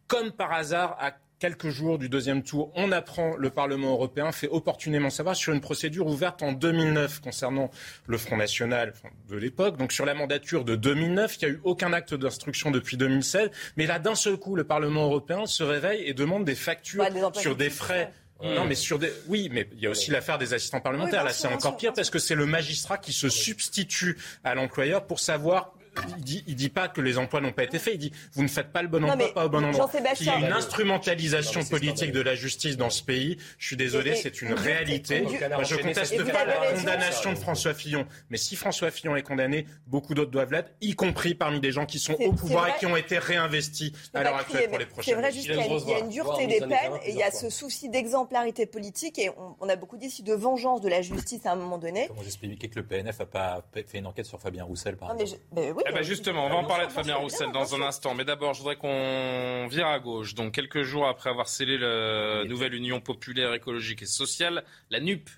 [0.07, 4.49] comme par hasard, à quelques jours du deuxième tour, on apprend le Parlement européen fait
[4.49, 7.70] opportunément savoir sur une procédure ouverte en 2009 concernant
[8.07, 8.93] le Front National
[9.28, 9.78] de l'époque.
[9.78, 13.51] Donc sur la mandature de 2009, il n'y a eu aucun acte d'instruction depuis 2016.
[13.76, 17.57] Mais là, d'un seul coup, le Parlement européen se réveille et demande des factures sur
[17.57, 18.12] des frais.
[18.43, 19.12] Non, mais sur des.
[19.26, 21.24] Oui, mais il y a aussi l'affaire des assistants parlementaires.
[21.24, 25.20] Là, c'est encore pire parce que c'est le magistrat qui se substitue à l'employeur pour
[25.20, 25.74] savoir
[26.18, 27.95] il dit, dit pas que les emplois n'ont pas été faits.
[27.95, 29.91] Il dit vous ne faites pas le bon emploi, pas au bon endroit.
[30.20, 33.38] Il y a une instrumentalisation politique de la justice dans ce pays.
[33.59, 35.22] Je suis désolé, c'est une réalité.
[35.22, 39.66] Moi, je conteste pas la condamnation de François Fillon, mais si François Fillon est condamné,
[39.86, 42.86] beaucoup d'autres doivent l'être, y compris parmi des gens qui sont au pouvoir et qui
[42.86, 45.14] ont été réinvestis à l'heure actuelle pour les prochaines.
[45.14, 47.51] C'est vrai, juste qu'il y a une dureté des peines et il y a ce
[47.51, 49.30] souci d'exemplarité politique et
[49.61, 52.07] on a beaucoup dit ici de vengeance de la justice à un moment donné.
[52.09, 55.12] Comment vous expliquez que le PNF n'a pas fait une enquête sur Fabien Roussel, par
[55.12, 55.41] exemple
[55.87, 58.14] eh ben justement, on va en parler de Fabien Roussel dans un instant.
[58.14, 60.35] Mais d'abord, je voudrais qu'on vire à gauche.
[60.35, 65.28] Donc, quelques jours après avoir scellé la nouvelle Union populaire, écologique et sociale, la NUP.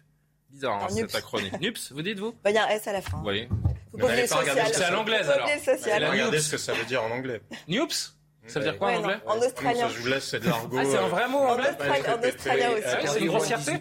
[0.51, 1.57] Bizarre, hein, cet acronyme.
[1.61, 3.22] NUPS, vous dites, vous bah, Il y a un S à la fin.
[3.24, 3.49] Oui.
[3.99, 5.49] C'est à l'anglaise, alors.
[5.49, 7.40] Regardez ce que ça veut dire en anglais.
[7.68, 8.14] NUPS
[8.47, 9.88] ça veut dire quoi en anglais En australien.
[9.88, 10.76] Je vous laisse, c'est de l'argot.
[10.76, 12.84] Ah, c'est un vrai mot en anglais En australien aussi.
[12.86, 13.80] Ah, c'est une grossièreté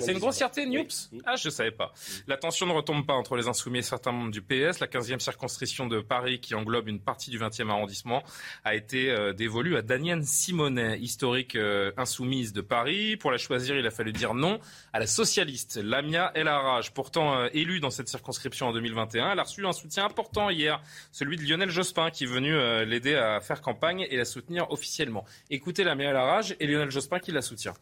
[0.00, 1.92] C'est une grossièreté, Newps Ah, je savais pas.
[2.28, 4.78] La tension ne retombe pas entre les insoumis et certains membres du PS.
[4.78, 8.22] La 15e circonscription de Paris, qui englobe une partie du 20e arrondissement,
[8.64, 13.16] a été euh, dévolue à Danielle Simonet, historique euh, insoumise de Paris.
[13.16, 14.60] Pour la choisir, il a fallu dire non
[14.92, 16.92] à la socialiste Lamia El Arraj.
[16.92, 20.80] Pourtant euh, élue dans cette circonscription en 2021, elle a reçu un soutien important hier,
[21.10, 22.54] celui de Lionel Jospin, qui est venu
[22.86, 25.24] l'aider à faire campagne et la soutenir officiellement.
[25.50, 27.74] Écoutez la à la rage et Lionel Jospin qui la soutient.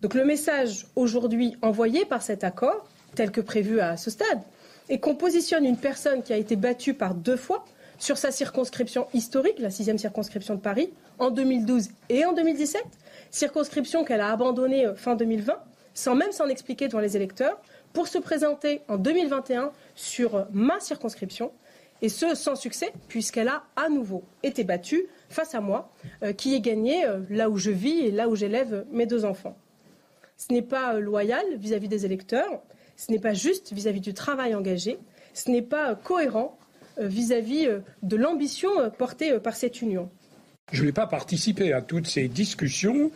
[0.00, 4.42] Donc le message aujourd'hui envoyé par cet accord, tel que prévu à ce stade,
[4.88, 7.64] est qu'on positionne une personne qui a été battue par deux fois
[7.98, 12.84] sur sa circonscription historique, la sixième circonscription de Paris, en 2012 et en 2017,
[13.30, 15.54] circonscription qu'elle a abandonnée euh, fin 2020,
[15.94, 17.58] sans même s'en expliquer devant les électeurs,
[17.92, 21.52] pour se présenter en 2021 sur euh, ma circonscription,
[22.02, 25.92] et ce sans succès, puisqu'elle a à nouveau été battue face à moi,
[26.22, 29.24] euh, qui ai gagné euh, là où je vis et là où j'élève mes deux
[29.24, 29.56] enfants.
[30.36, 32.62] Ce n'est pas euh, loyal vis-à-vis des électeurs,
[32.96, 34.98] ce n'est pas juste vis-à-vis du travail engagé,
[35.34, 36.58] ce n'est pas cohérent
[36.98, 37.68] vis-à-vis
[38.02, 40.08] de l'ambition portée par cette union.
[40.72, 43.10] Je n'ai pas participé à toutes ces discussions,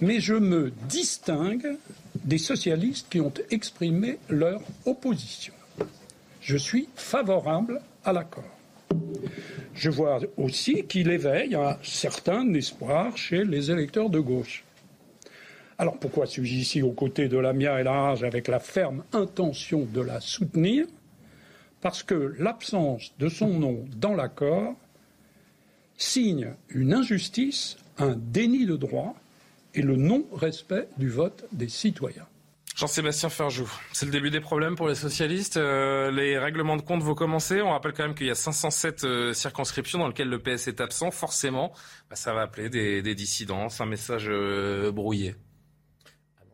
[0.00, 1.76] mais je me distingue
[2.14, 5.52] des socialistes qui ont exprimé leur opposition.
[6.40, 7.80] Je suis favorable
[8.12, 8.44] l'accord.
[9.74, 14.64] Je vois aussi qu'il éveille un certain espoir chez les électeurs de gauche.
[15.78, 20.00] Alors pourquoi suis-je ici aux côtés de Lamia et Large avec la ferme intention de
[20.00, 20.86] la soutenir?
[21.80, 24.74] Parce que l'absence de son nom dans l'accord
[25.96, 29.14] signe une injustice, un déni de droit
[29.74, 32.27] et le non-respect du vote des citoyens.
[32.78, 35.56] Jean-Sébastien Ferjou, c'est le début des problèmes pour les socialistes.
[35.56, 37.60] Euh, les règlements de compte vont commencer.
[37.60, 40.80] On rappelle quand même qu'il y a 507 euh, circonscriptions dans lesquelles le PS est
[40.80, 41.10] absent.
[41.10, 41.72] Forcément,
[42.08, 45.34] bah, ça va appeler des, des dissidences, un message euh, brouillé.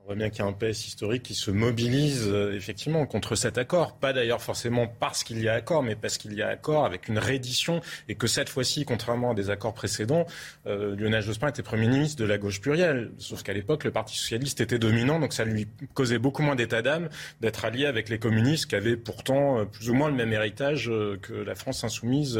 [0.05, 3.37] On voit bien qu'il y a un PS historique qui se mobilise euh, effectivement contre
[3.37, 3.97] cet accord.
[3.97, 7.09] Pas d'ailleurs forcément parce qu'il y a accord, mais parce qu'il y a accord avec
[7.09, 7.81] une réédition
[8.11, 10.27] et que cette fois-ci, contrairement à des accords précédents,
[10.67, 13.13] euh, Lionel Jospin était Premier ministre de la gauche plurielle.
[13.17, 16.83] Sauf qu'à l'époque, le Parti socialiste était dominant, donc ça lui causait beaucoup moins d'état
[16.83, 17.09] d'âme
[17.41, 20.93] d'être allié avec les communistes qui avaient pourtant euh, plus ou moins le même héritage
[21.23, 22.39] que la France insoumise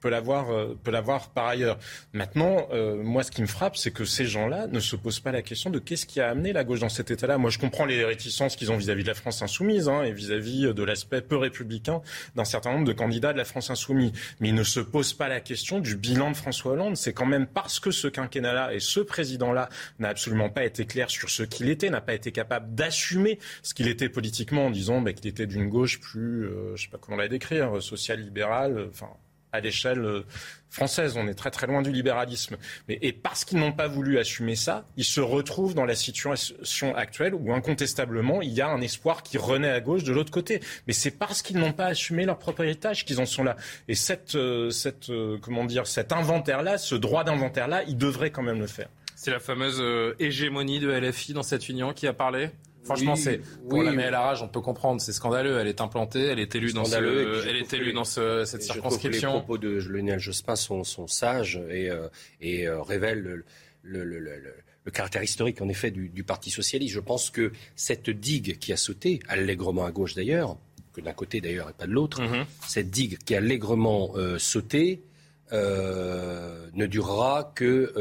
[0.00, 0.48] peut l'avoir
[0.84, 0.92] peut
[1.34, 1.78] par ailleurs.
[2.12, 2.68] Maintenant,
[3.02, 5.70] moi, ce qui me frappe, c'est que ces gens-là ne se posent pas la question
[5.70, 7.38] de qu'est-ce qui a amené la gauche dans cet état-là.
[7.38, 10.74] Moi, je comprends les réticences qu'ils ont vis-à-vis de la France insoumise hein, et vis-à-vis
[10.74, 12.02] de l'aspect peu républicain
[12.34, 14.12] d'un certain nombre de candidats de la France insoumise.
[14.40, 16.96] Mais ils ne se posent pas la question du bilan de François Hollande.
[16.96, 19.68] C'est quand même parce que ce quinquennat-là et ce président-là
[20.00, 23.74] n'a absolument pas été clair sur ce qu'il était, n'a pas été capable d'assumer ce
[23.74, 26.98] qu'il était politiquement en disant bah, qu'il était d'une gauche plus, euh, je sais pas
[26.98, 29.10] comment la décrire, social-libérale, enfin
[29.52, 30.24] à l'échelle euh,
[30.70, 31.16] française.
[31.16, 32.56] On est très très loin du libéralisme.
[32.88, 36.94] Mais, et parce qu'ils n'ont pas voulu assumer ça, ils se retrouvent dans la situation
[36.94, 40.60] actuelle où incontestablement il y a un espoir qui renaît à gauche de l'autre côté.
[40.86, 43.56] Mais c'est parce qu'ils n'ont pas assumé leur propre héritage qu'ils en sont là.
[43.88, 43.94] Et
[44.34, 44.70] euh,
[45.08, 48.88] euh, comment dire, cet inventaire-là, ce droit d'inventaire-là, ils devraient quand même le faire.
[49.16, 49.82] C'est la fameuse
[50.20, 52.50] hégémonie de LFI dans cette union qui a parlé?
[52.88, 55.58] Franchement, c'est pour la à la rage, on peut comprendre, c'est scandaleux.
[55.58, 59.32] Elle est implantée, elle est élue dans, elle est élue dans cette circonscription.
[59.32, 62.08] les propos de Lionel Jospin sont, sont sages et, euh,
[62.40, 63.44] et euh, révèlent le,
[63.82, 66.94] le, le, caractère historique, en effet, du, du, Parti socialiste.
[66.94, 70.56] Je pense que cette digue qui a sauté, allègrement à gauche d'ailleurs,
[70.94, 72.44] que d'un côté d'ailleurs et pas de l'autre, mm-hmm.
[72.66, 75.02] cette digue qui a allègrement euh, sauté
[75.52, 77.92] ne durera que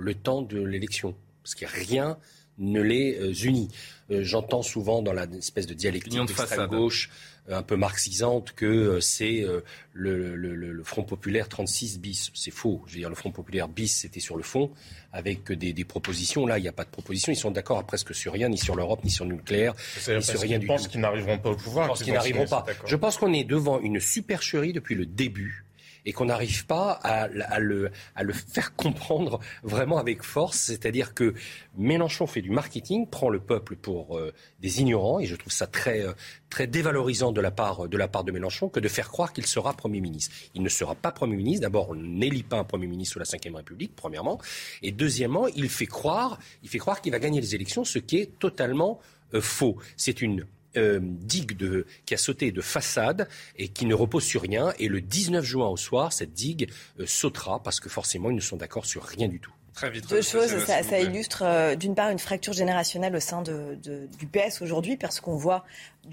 [0.00, 2.18] le temps de l'élection, parce qu'il n'y a rien
[2.58, 3.68] ne les unit.
[4.10, 7.10] Euh, j'entends souvent dans la espèce de dialectique d'extrême gauche
[7.48, 9.44] euh, un peu marxisante que euh, c'est
[9.92, 12.30] le, Front populaire 36 bis.
[12.34, 12.82] C'est faux.
[12.86, 14.70] Je veux dire, le Front populaire bis, c'était sur le fond,
[15.12, 16.46] avec des, propositions.
[16.46, 17.32] Là, il n'y a pas de propositions.
[17.32, 19.74] Ils sont d'accord presque sur rien, ni sur l'Europe, ni sur le nucléaire,
[20.08, 20.72] ni sur rien du tout.
[20.72, 21.86] Je pense qu'ils n'arriveront pas au pouvoir.
[21.86, 22.64] Je pense qu'ils n'arriveront pas.
[22.86, 25.67] Je pense qu'on est devant une supercherie depuis le début
[26.04, 27.28] et qu'on n'arrive pas à,
[27.58, 27.90] le,
[28.32, 30.58] faire comprendre vraiment avec force.
[30.58, 31.34] C'est-à-dire que
[31.76, 35.66] Mélenchon fait du marketing, prend le peuple pour euh, des ignorants, et je trouve ça
[35.66, 36.12] très, euh,
[36.50, 39.46] très dévalorisant de la, part, de la part de Mélenchon que de faire croire qu'il
[39.46, 40.34] sera Premier ministre.
[40.54, 41.62] Il ne sera pas Premier ministre.
[41.62, 44.40] D'abord, on n'élit pas un Premier ministre sous la Ve République, premièrement.
[44.82, 48.18] Et deuxièmement, il fait croire, il fait croire qu'il va gagner les élections, ce qui
[48.18, 49.00] est totalement
[49.34, 49.76] euh, faux.
[49.96, 50.46] C'est une
[50.76, 54.74] euh, digue de, qui a sauté de façade et qui ne repose sur rien.
[54.78, 58.40] Et le 19 juin au soir, cette digue euh, sautera parce que forcément, ils ne
[58.40, 59.52] sont d'accord sur rien du tout.
[59.72, 60.06] Très vite.
[60.10, 63.78] Deux choses, ça, illustre euh, d'une part une fracture générationnelle au sein de,
[64.18, 65.64] du PS aujourd'hui, parce qu'on voit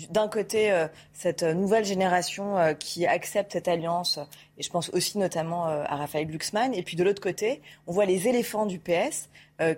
[0.10, 4.20] d'un côté cette nouvelle génération qui accepte cette alliance,
[4.58, 8.06] et je pense aussi notamment à Raphaël Glucksmann, et puis de l'autre côté, on voit
[8.06, 9.30] les éléphants du PS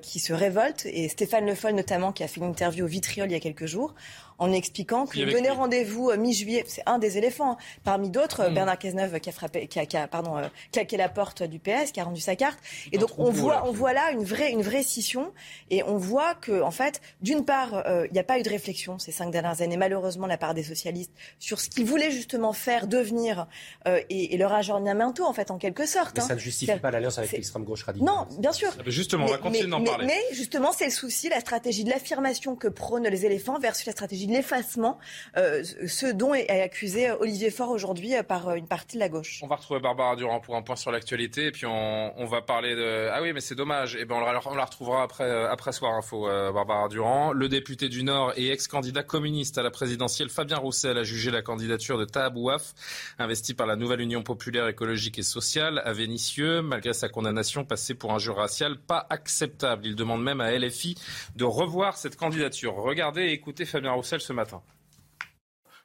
[0.01, 3.29] qui se révoltent, et Stéphane Le Foll notamment, qui a fait une interview au Vitriol
[3.29, 3.93] il y a quelques jours,
[4.39, 7.53] en expliquant que donner rendez-vous euh, mi-juillet, c'est un des éléphants.
[7.53, 7.57] Hein.
[7.83, 8.53] Parmi d'autres, mm.
[8.53, 11.59] Bernard Cazeneuve qui a frappé, qui a, qui a pardon, euh, claqué la porte du
[11.59, 12.59] PS, qui a rendu sa carte.
[12.91, 15.33] Et donc on voit, on voit là une vraie, une vraie scission.
[15.69, 18.49] Et on voit que, en fait, d'une part, euh, il n'y a pas eu de
[18.49, 22.11] réflexion ces cinq dernières années, malheureusement, de la part des socialistes, sur ce qu'ils voulaient
[22.11, 23.47] justement faire, devenir,
[23.85, 26.17] et, et, leur aggiornamento, en fait, en quelque sorte.
[26.17, 28.07] Mais ça ne justifie pas l'alliance avec l'extrême gauche radicale.
[28.07, 28.69] Non, bien sûr.
[28.77, 30.05] Ah, justement, on va continuer d'en parler.
[30.05, 33.93] Mais justement, c'est le souci, la stratégie de l'affirmation que prônent les éléphants versus la
[33.93, 34.97] stratégie l'effacement,
[35.37, 39.09] euh, ce dont est accusé Olivier Faure aujourd'hui euh, par euh, une partie de la
[39.09, 39.39] gauche.
[39.43, 42.75] On va retrouver Barbara Durand pour un point sur l'actualité, et puis on, va parler
[42.75, 43.09] de...
[43.11, 43.95] Ah oui, mais c'est dommage.
[43.95, 44.19] Et eh ben on,
[44.55, 47.31] la, retrouvera après, après Soir Info, Barbara Durand.
[47.31, 51.41] Le député du Nord et ex-candidat communiste à la présidentielle, Fabien Roussel, a jugé la
[51.41, 52.73] candidature de Tahabouaf,
[53.17, 57.93] investi par la nouvelle Union populaire écologique et sociale, à Vénissieux, malgré sa condamnation passée
[57.93, 59.85] pour injure raciale, pas acceptable.
[59.85, 60.95] Il demande même à LFI
[61.35, 62.75] de revoir cette candidature.
[62.75, 64.61] Regardez et écoutez Fabien Roussel ce matin.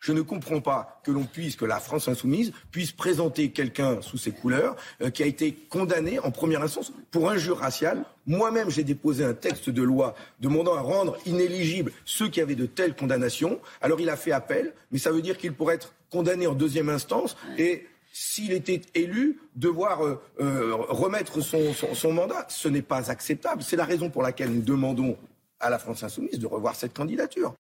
[0.03, 4.19] Je ne comprends pas que l'on puisse, que la France insoumise puisse présenter quelqu'un sous
[4.19, 8.05] ses couleurs euh, qui a été condamné en première instance pour injure raciale.
[8.27, 12.67] Moi-même, j'ai déposé un texte de loi demandant à rendre inéligibles ceux qui avaient de
[12.67, 13.61] telles condamnations.
[13.81, 16.89] Alors il a fait appel, mais ça veut dire qu'il pourrait être condamné en deuxième
[16.89, 22.45] instance et s'il était élu, devoir euh, euh, remettre son, son mandat.
[22.49, 23.63] Ce n'est pas acceptable.
[23.63, 25.17] C'est la raison pour laquelle nous demandons
[25.61, 27.55] à la France insoumise de revoir cette candidature.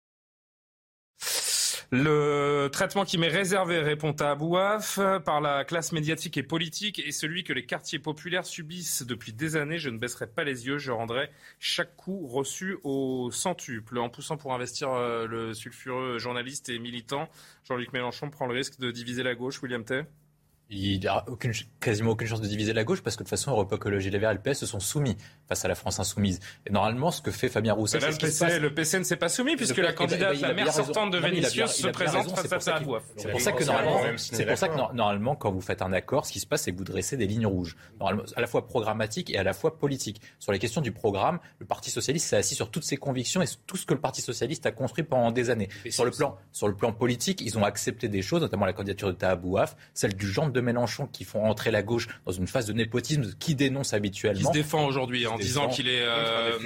[1.93, 7.11] Le traitement qui m'est réservé, répond à Abouaf, par la classe médiatique et politique, est
[7.11, 9.78] celui que les quartiers populaires subissent depuis des années.
[9.78, 13.99] Je ne baisserai pas les yeux, je rendrai chaque coup reçu au centuple.
[13.99, 17.28] En poussant pour investir euh, le sulfureux journaliste et militant,
[17.64, 19.61] Jean-Luc Mélenchon prend le risque de diviser la gauche.
[19.61, 20.05] William Tay
[20.71, 23.31] il n'y a aucune, quasiment aucune chance de diviser la gauche parce que de toute
[23.31, 25.16] façon, Europe Écologie Les Verts et le PS se sont soumis
[25.49, 26.39] face à la France insoumise.
[26.64, 29.29] Et normalement, ce que fait Fabien Roussel, c'est le, PC, le PC ne s'est pas
[29.29, 33.03] soumis puisque la candidate, la maire sortante de Vénitius se présente face à Abouaf.
[33.16, 36.27] C'est pour ça que normalement, c'est pour ça que normalement, quand vous faites un accord,
[36.27, 38.66] ce qui se passe, c'est que vous dressez des lignes rouges, normalement, à la fois
[38.66, 40.21] programmatiques et à la fois politiques.
[40.39, 43.47] Sur les questions du programme, le Parti socialiste s'est assis sur toutes ses convictions et
[43.66, 45.68] tout ce que le Parti socialiste a construit pendant des années.
[45.89, 49.09] Sur le plan, sur le plan politique, ils ont accepté des choses, notamment la candidature
[49.09, 52.47] de Tahabouaf, celle du genre de de Mélenchon qui font entrer la gauche dans une
[52.47, 54.41] phase de népotisme qui dénonce habituellement.
[54.41, 56.59] Qui se défend aujourd'hui en disant qu'il est euh,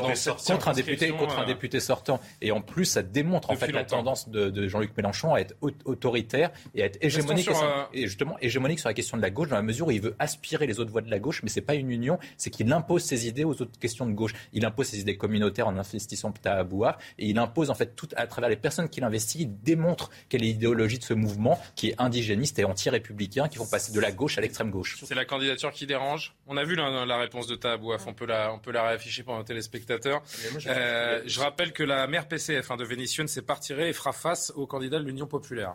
[0.47, 2.21] contre, un député, contre un député sortant.
[2.41, 6.51] Et en plus, ça démontre en fait la tendance de, Jean-Luc Mélenchon à être autoritaire
[6.75, 7.51] et à être hégémonique
[7.93, 10.17] et justement hégémonique sur la question de la gauche dans la mesure où il veut
[10.19, 13.03] aspirer les autres voix de la gauche, mais c'est pas une union, c'est qu'il impose
[13.03, 14.33] ses idées aux autres questions de gauche.
[14.53, 18.09] Il impose ses idées communautaires en investissant à Abouaf et il impose en fait tout
[18.17, 21.89] à travers les personnes qu'il investit, il démontre quelle est l'idéologie de ce mouvement qui
[21.89, 24.99] est indigéniste et anti-républicain qui vont passer de la gauche à l'extrême gauche.
[25.05, 26.35] C'est la candidature qui dérange.
[26.47, 29.22] On a vu la, la réponse de Tahabouaf, on peut la, on peut la réafficher
[29.22, 30.22] pour nos téléspectateurs.
[30.66, 34.12] Euh, je rappelle que la maire PCF hein, de Vénissieux s'est pas retirée et fera
[34.12, 35.74] face au candidat de l'Union populaire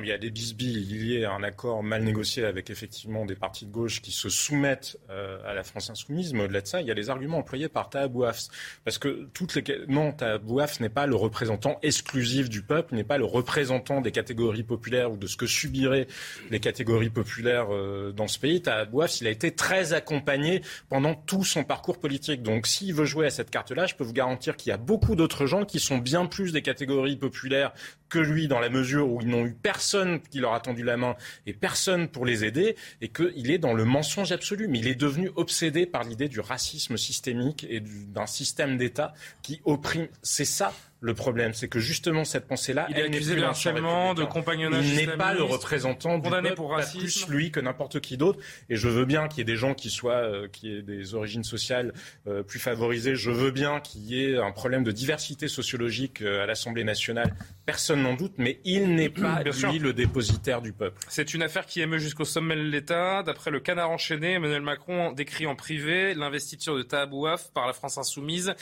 [0.00, 3.66] il y a des bisbilles liés à un accord mal négocié avec effectivement des partis
[3.66, 6.32] de gauche qui se soumettent euh, à la France insoumise.
[6.32, 8.48] Mais au-delà de ça, il y a les arguments employés par Tahabouaf.
[8.84, 13.18] Parce que toutes les non, Tahabouaf n'est pas le représentant exclusif du peuple, n'est pas
[13.18, 16.06] le représentant des catégories populaires ou de ce que subiraient
[16.50, 18.62] les catégories populaires euh, dans ce pays.
[18.62, 22.42] Tahabouaf, il a été très accompagné pendant tout son parcours politique.
[22.42, 25.16] Donc, s'il veut jouer à cette carte-là, je peux vous garantir qu'il y a beaucoup
[25.16, 27.72] d'autres gens qui sont bien plus des catégories populaires
[28.08, 29.81] que lui dans la mesure où ils n'ont eu personne
[30.30, 31.16] qui leur a tendu la main
[31.46, 34.68] et personne pour les aider et qu'il est dans le mensonge absolu.
[34.68, 39.60] Mais il est devenu obsédé par l'idée du racisme systémique et d'un système d'État qui
[39.64, 40.08] opprime.
[40.22, 40.72] C'est ça
[41.02, 44.88] le problème, c'est que justement cette pensée-là, il est accusé de harcèlement, de compagnonnage.
[44.88, 47.26] Il n'est pas le représentant du condamné pour racisme.
[47.26, 48.38] plus lui que n'importe qui d'autre.
[48.70, 51.14] Et je veux bien qu'il y ait des gens qui soient, euh, qui aient des
[51.14, 51.92] origines sociales
[52.28, 53.16] euh, plus favorisées.
[53.16, 57.34] Je veux bien qu'il y ait un problème de diversité sociologique euh, à l'Assemblée nationale.
[57.66, 61.00] Personne n'en doute, mais il n'est pas lui le dépositaire du peuple.
[61.08, 63.24] C'est une affaire qui émeut jusqu'au sommet de l'État.
[63.24, 67.98] D'après le Canard enchaîné, Emmanuel Macron décrit en privé l'investiture de Tahabouaf par la France
[67.98, 68.54] insoumise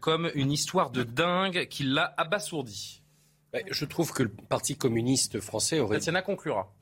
[0.00, 3.02] comme une histoire de dingue qui l'a abasourdi.
[3.70, 5.96] Je trouve que le Parti communiste français aurait.
[5.96, 6.72] Tatiana conclura.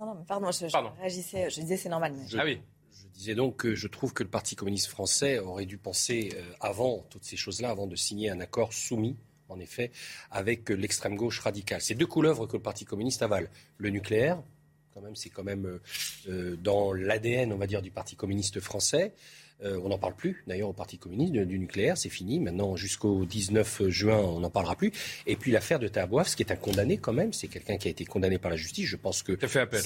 [0.00, 0.66] Non, non, pardon, je,
[1.00, 2.14] réagissais, je disais c'est normal.
[2.38, 2.60] ah oui.
[2.92, 6.42] Je disais donc que je trouve que le Parti communiste français aurait dû penser euh,
[6.60, 9.16] avant toutes ces choses-là, avant de signer un accord soumis,
[9.48, 9.90] en effet,
[10.30, 11.80] avec l'extrême gauche radicale.
[11.80, 13.50] C'est deux couleuvres que le Parti communiste avale.
[13.76, 14.40] Le nucléaire,
[14.94, 15.82] quand même, c'est quand même euh,
[16.28, 19.14] euh, dans l'ADN, on va dire, du Parti communiste français.
[19.64, 22.38] Euh, on n'en parle plus, d'ailleurs, au Parti communiste du nucléaire, c'est fini.
[22.38, 24.92] Maintenant, jusqu'au 19 juin, on n'en parlera plus.
[25.26, 27.88] Et puis l'affaire de Tahabouaf, ce qui est un condamné quand même, c'est quelqu'un qui
[27.88, 28.86] a été condamné par la justice.
[28.86, 29.82] Je pense que qui a fait appel.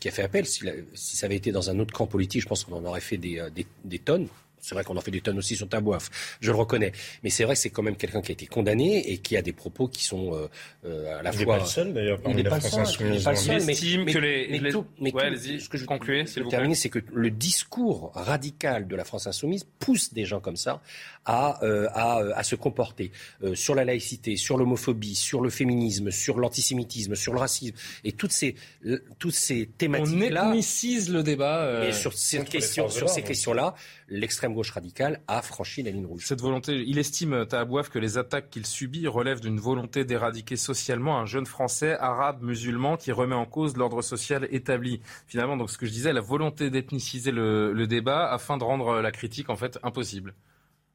[0.00, 0.46] qui a fait appel.
[0.46, 3.16] Si, ça avait été dans un autre camp politique, je pense qu'on en aurait fait
[3.16, 4.28] des tonnes.
[4.62, 6.92] C'est vrai qu'on en fait des tonnes aussi sur Tabouaf, je le reconnais.
[7.24, 9.42] Mais c'est vrai que c'est quand même quelqu'un qui a été condamné et qui a
[9.42, 10.48] des propos qui sont euh,
[10.84, 11.40] euh à la fois.
[11.40, 12.20] Il n'est pas le seul d'ailleurs
[12.78, 13.26] insoumise.
[13.26, 14.60] On estime que les.
[14.60, 18.86] Mais, tout, mais ouais, ce que je concluer, c'est terminer, c'est que le discours radical
[18.86, 20.80] de la France insoumise pousse des gens comme ça
[21.24, 23.12] à, euh, à, euh, à, se comporter
[23.42, 28.12] euh, sur la laïcité, sur l'homophobie, sur le féminisme, sur l'antisémitisme, sur le racisme et
[28.12, 28.56] toutes ces,
[29.18, 30.46] toutes ces thématiques-là.
[30.46, 31.86] On ethnicise le débat.
[31.86, 33.74] et sur, cette question, sur ces questions-là,
[34.08, 36.24] l'extrême gauche radicale a franchi la ligne rouge.
[36.26, 41.18] Cette volonté, il estime, Tahabouaf, que les attaques qu'il subit relèvent d'une volonté d'éradiquer socialement
[41.18, 45.00] un jeune Français, arabe, musulman, qui remet en cause l'ordre social établi.
[45.26, 49.00] Finalement, donc ce que je disais, la volonté d'ethniciser le, le débat afin de rendre
[49.00, 50.34] la critique en fait impossible.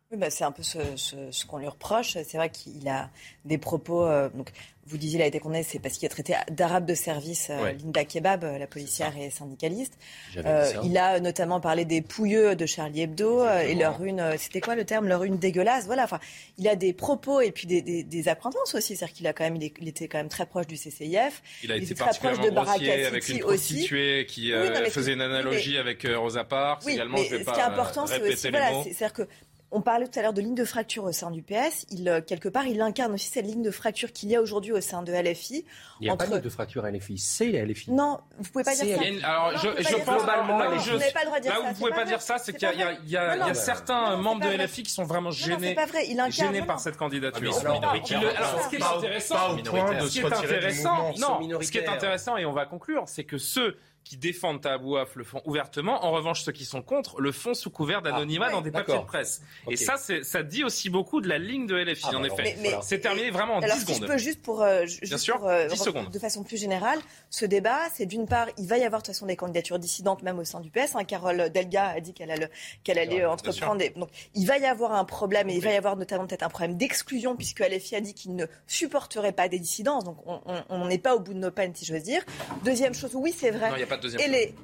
[0.09, 2.13] Oui, bah, c'est un peu ce, ce, qu'on lui reproche.
[2.13, 3.09] C'est vrai qu'il a
[3.43, 4.05] des propos.
[4.05, 4.51] Euh, donc,
[4.85, 7.73] vous disiez, il a été condamné, c'est parce qu'il a traité d'arabe de service euh,
[7.73, 9.97] Linda Kebab, euh, la policière et syndicaliste.
[10.33, 14.37] il a notamment parlé des pouilleux de Charlie Hebdo et leur une.
[14.37, 15.09] C'était quoi le terme?
[15.09, 15.87] Leur une dégueulasse.
[15.87, 16.05] Voilà.
[16.05, 16.21] Enfin,
[16.57, 18.95] il a des propos et puis des, des, des acquaintances aussi.
[18.95, 21.43] C'est-à-dire qu'il a quand même, il, était quand même très proche du CCIF.
[21.63, 24.53] Il a été très proche de grossier avec une prostituée qui
[24.89, 26.83] faisait une analogie avec Rosa Parks.
[26.85, 29.27] Oui, également, mais je vais ce pas qui est important, c'est aussi, voilà, c'est-à-dire que
[29.71, 31.85] on parlait tout à l'heure de ligne de fracture au sein du PS.
[31.91, 34.71] Il, euh, quelque part, il incarne aussi cette ligne de fracture qu'il y a aujourd'hui
[34.71, 35.65] au sein de LFI.
[35.99, 37.91] Il n'y a pas de fracture à LFI, c'est LFI.
[37.91, 39.27] Non, vous pouvez pas dire ça.
[39.27, 41.79] alors, je, je pense globalement, là, je, pas le droit de dire là où vous
[41.79, 44.15] pouvez pas dire ça, c'est qu'il y a, il y a, il y a certains
[44.17, 46.07] membres de LFI qui sont vraiment gênés, pas vrai.
[46.07, 47.57] Il incarne, gênés par cette candidature.
[47.65, 52.45] Alors, ce qui est intéressant, ce qui est intéressant, non, ce qui est intéressant, et
[52.45, 53.77] on va conclure, c'est que ceux
[54.07, 56.05] qui défendent Tabouaf le font ouvertement.
[56.05, 58.97] En revanche, ceux qui sont contre le font sous couvert d'anonymat ah, dans des papiers
[58.97, 59.41] de presse.
[59.69, 62.57] Et ça, ça dit aussi beaucoup de la ligne de LFI, ah, en bah effet.
[62.81, 63.95] C'est terminé vraiment en 10 secondes.
[63.95, 66.99] Si je peux juste pour, euh, Bien sûr, euh, de façon plus générale,
[67.29, 70.23] ce débat, c'est d'une part, il va y avoir de toute façon des candidatures dissidentes,
[70.23, 70.95] même au sein du PS.
[70.95, 71.03] Hein.
[71.03, 72.49] Carole Delga a dit qu'elle allait,
[72.83, 73.77] qu'elle allait entreprendre.
[73.77, 73.89] Des...
[73.89, 76.49] Donc, il va y avoir un problème, et il va y avoir notamment peut-être un
[76.49, 80.05] problème d'exclusion, puisque LFI a dit qu'il ne supporterait pas des dissidences.
[80.05, 82.23] Donc, on n'est pas au bout de nos peines, si je veux dire.
[82.63, 83.69] Deuxième chose, oui, c'est vrai.
[84.03, 84.55] Et les...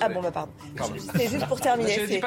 [0.00, 0.52] Ah bon, bah pardon.
[1.16, 2.20] C'est juste pour terminer.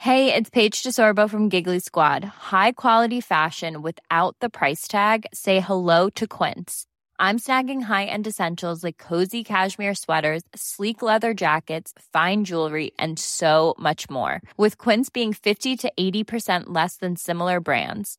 [0.00, 2.24] Hey, it's Paige DeSorbo from Giggly Squad.
[2.24, 5.26] High quality fashion without the price tag.
[5.34, 6.86] Say hello to Quince.
[7.20, 13.74] I'm snagging high-end essentials like cozy cashmere sweaters, sleek leather jackets, fine jewelry, and so
[13.76, 14.40] much more.
[14.56, 18.18] With Quince being 50 to 80% less than similar brands.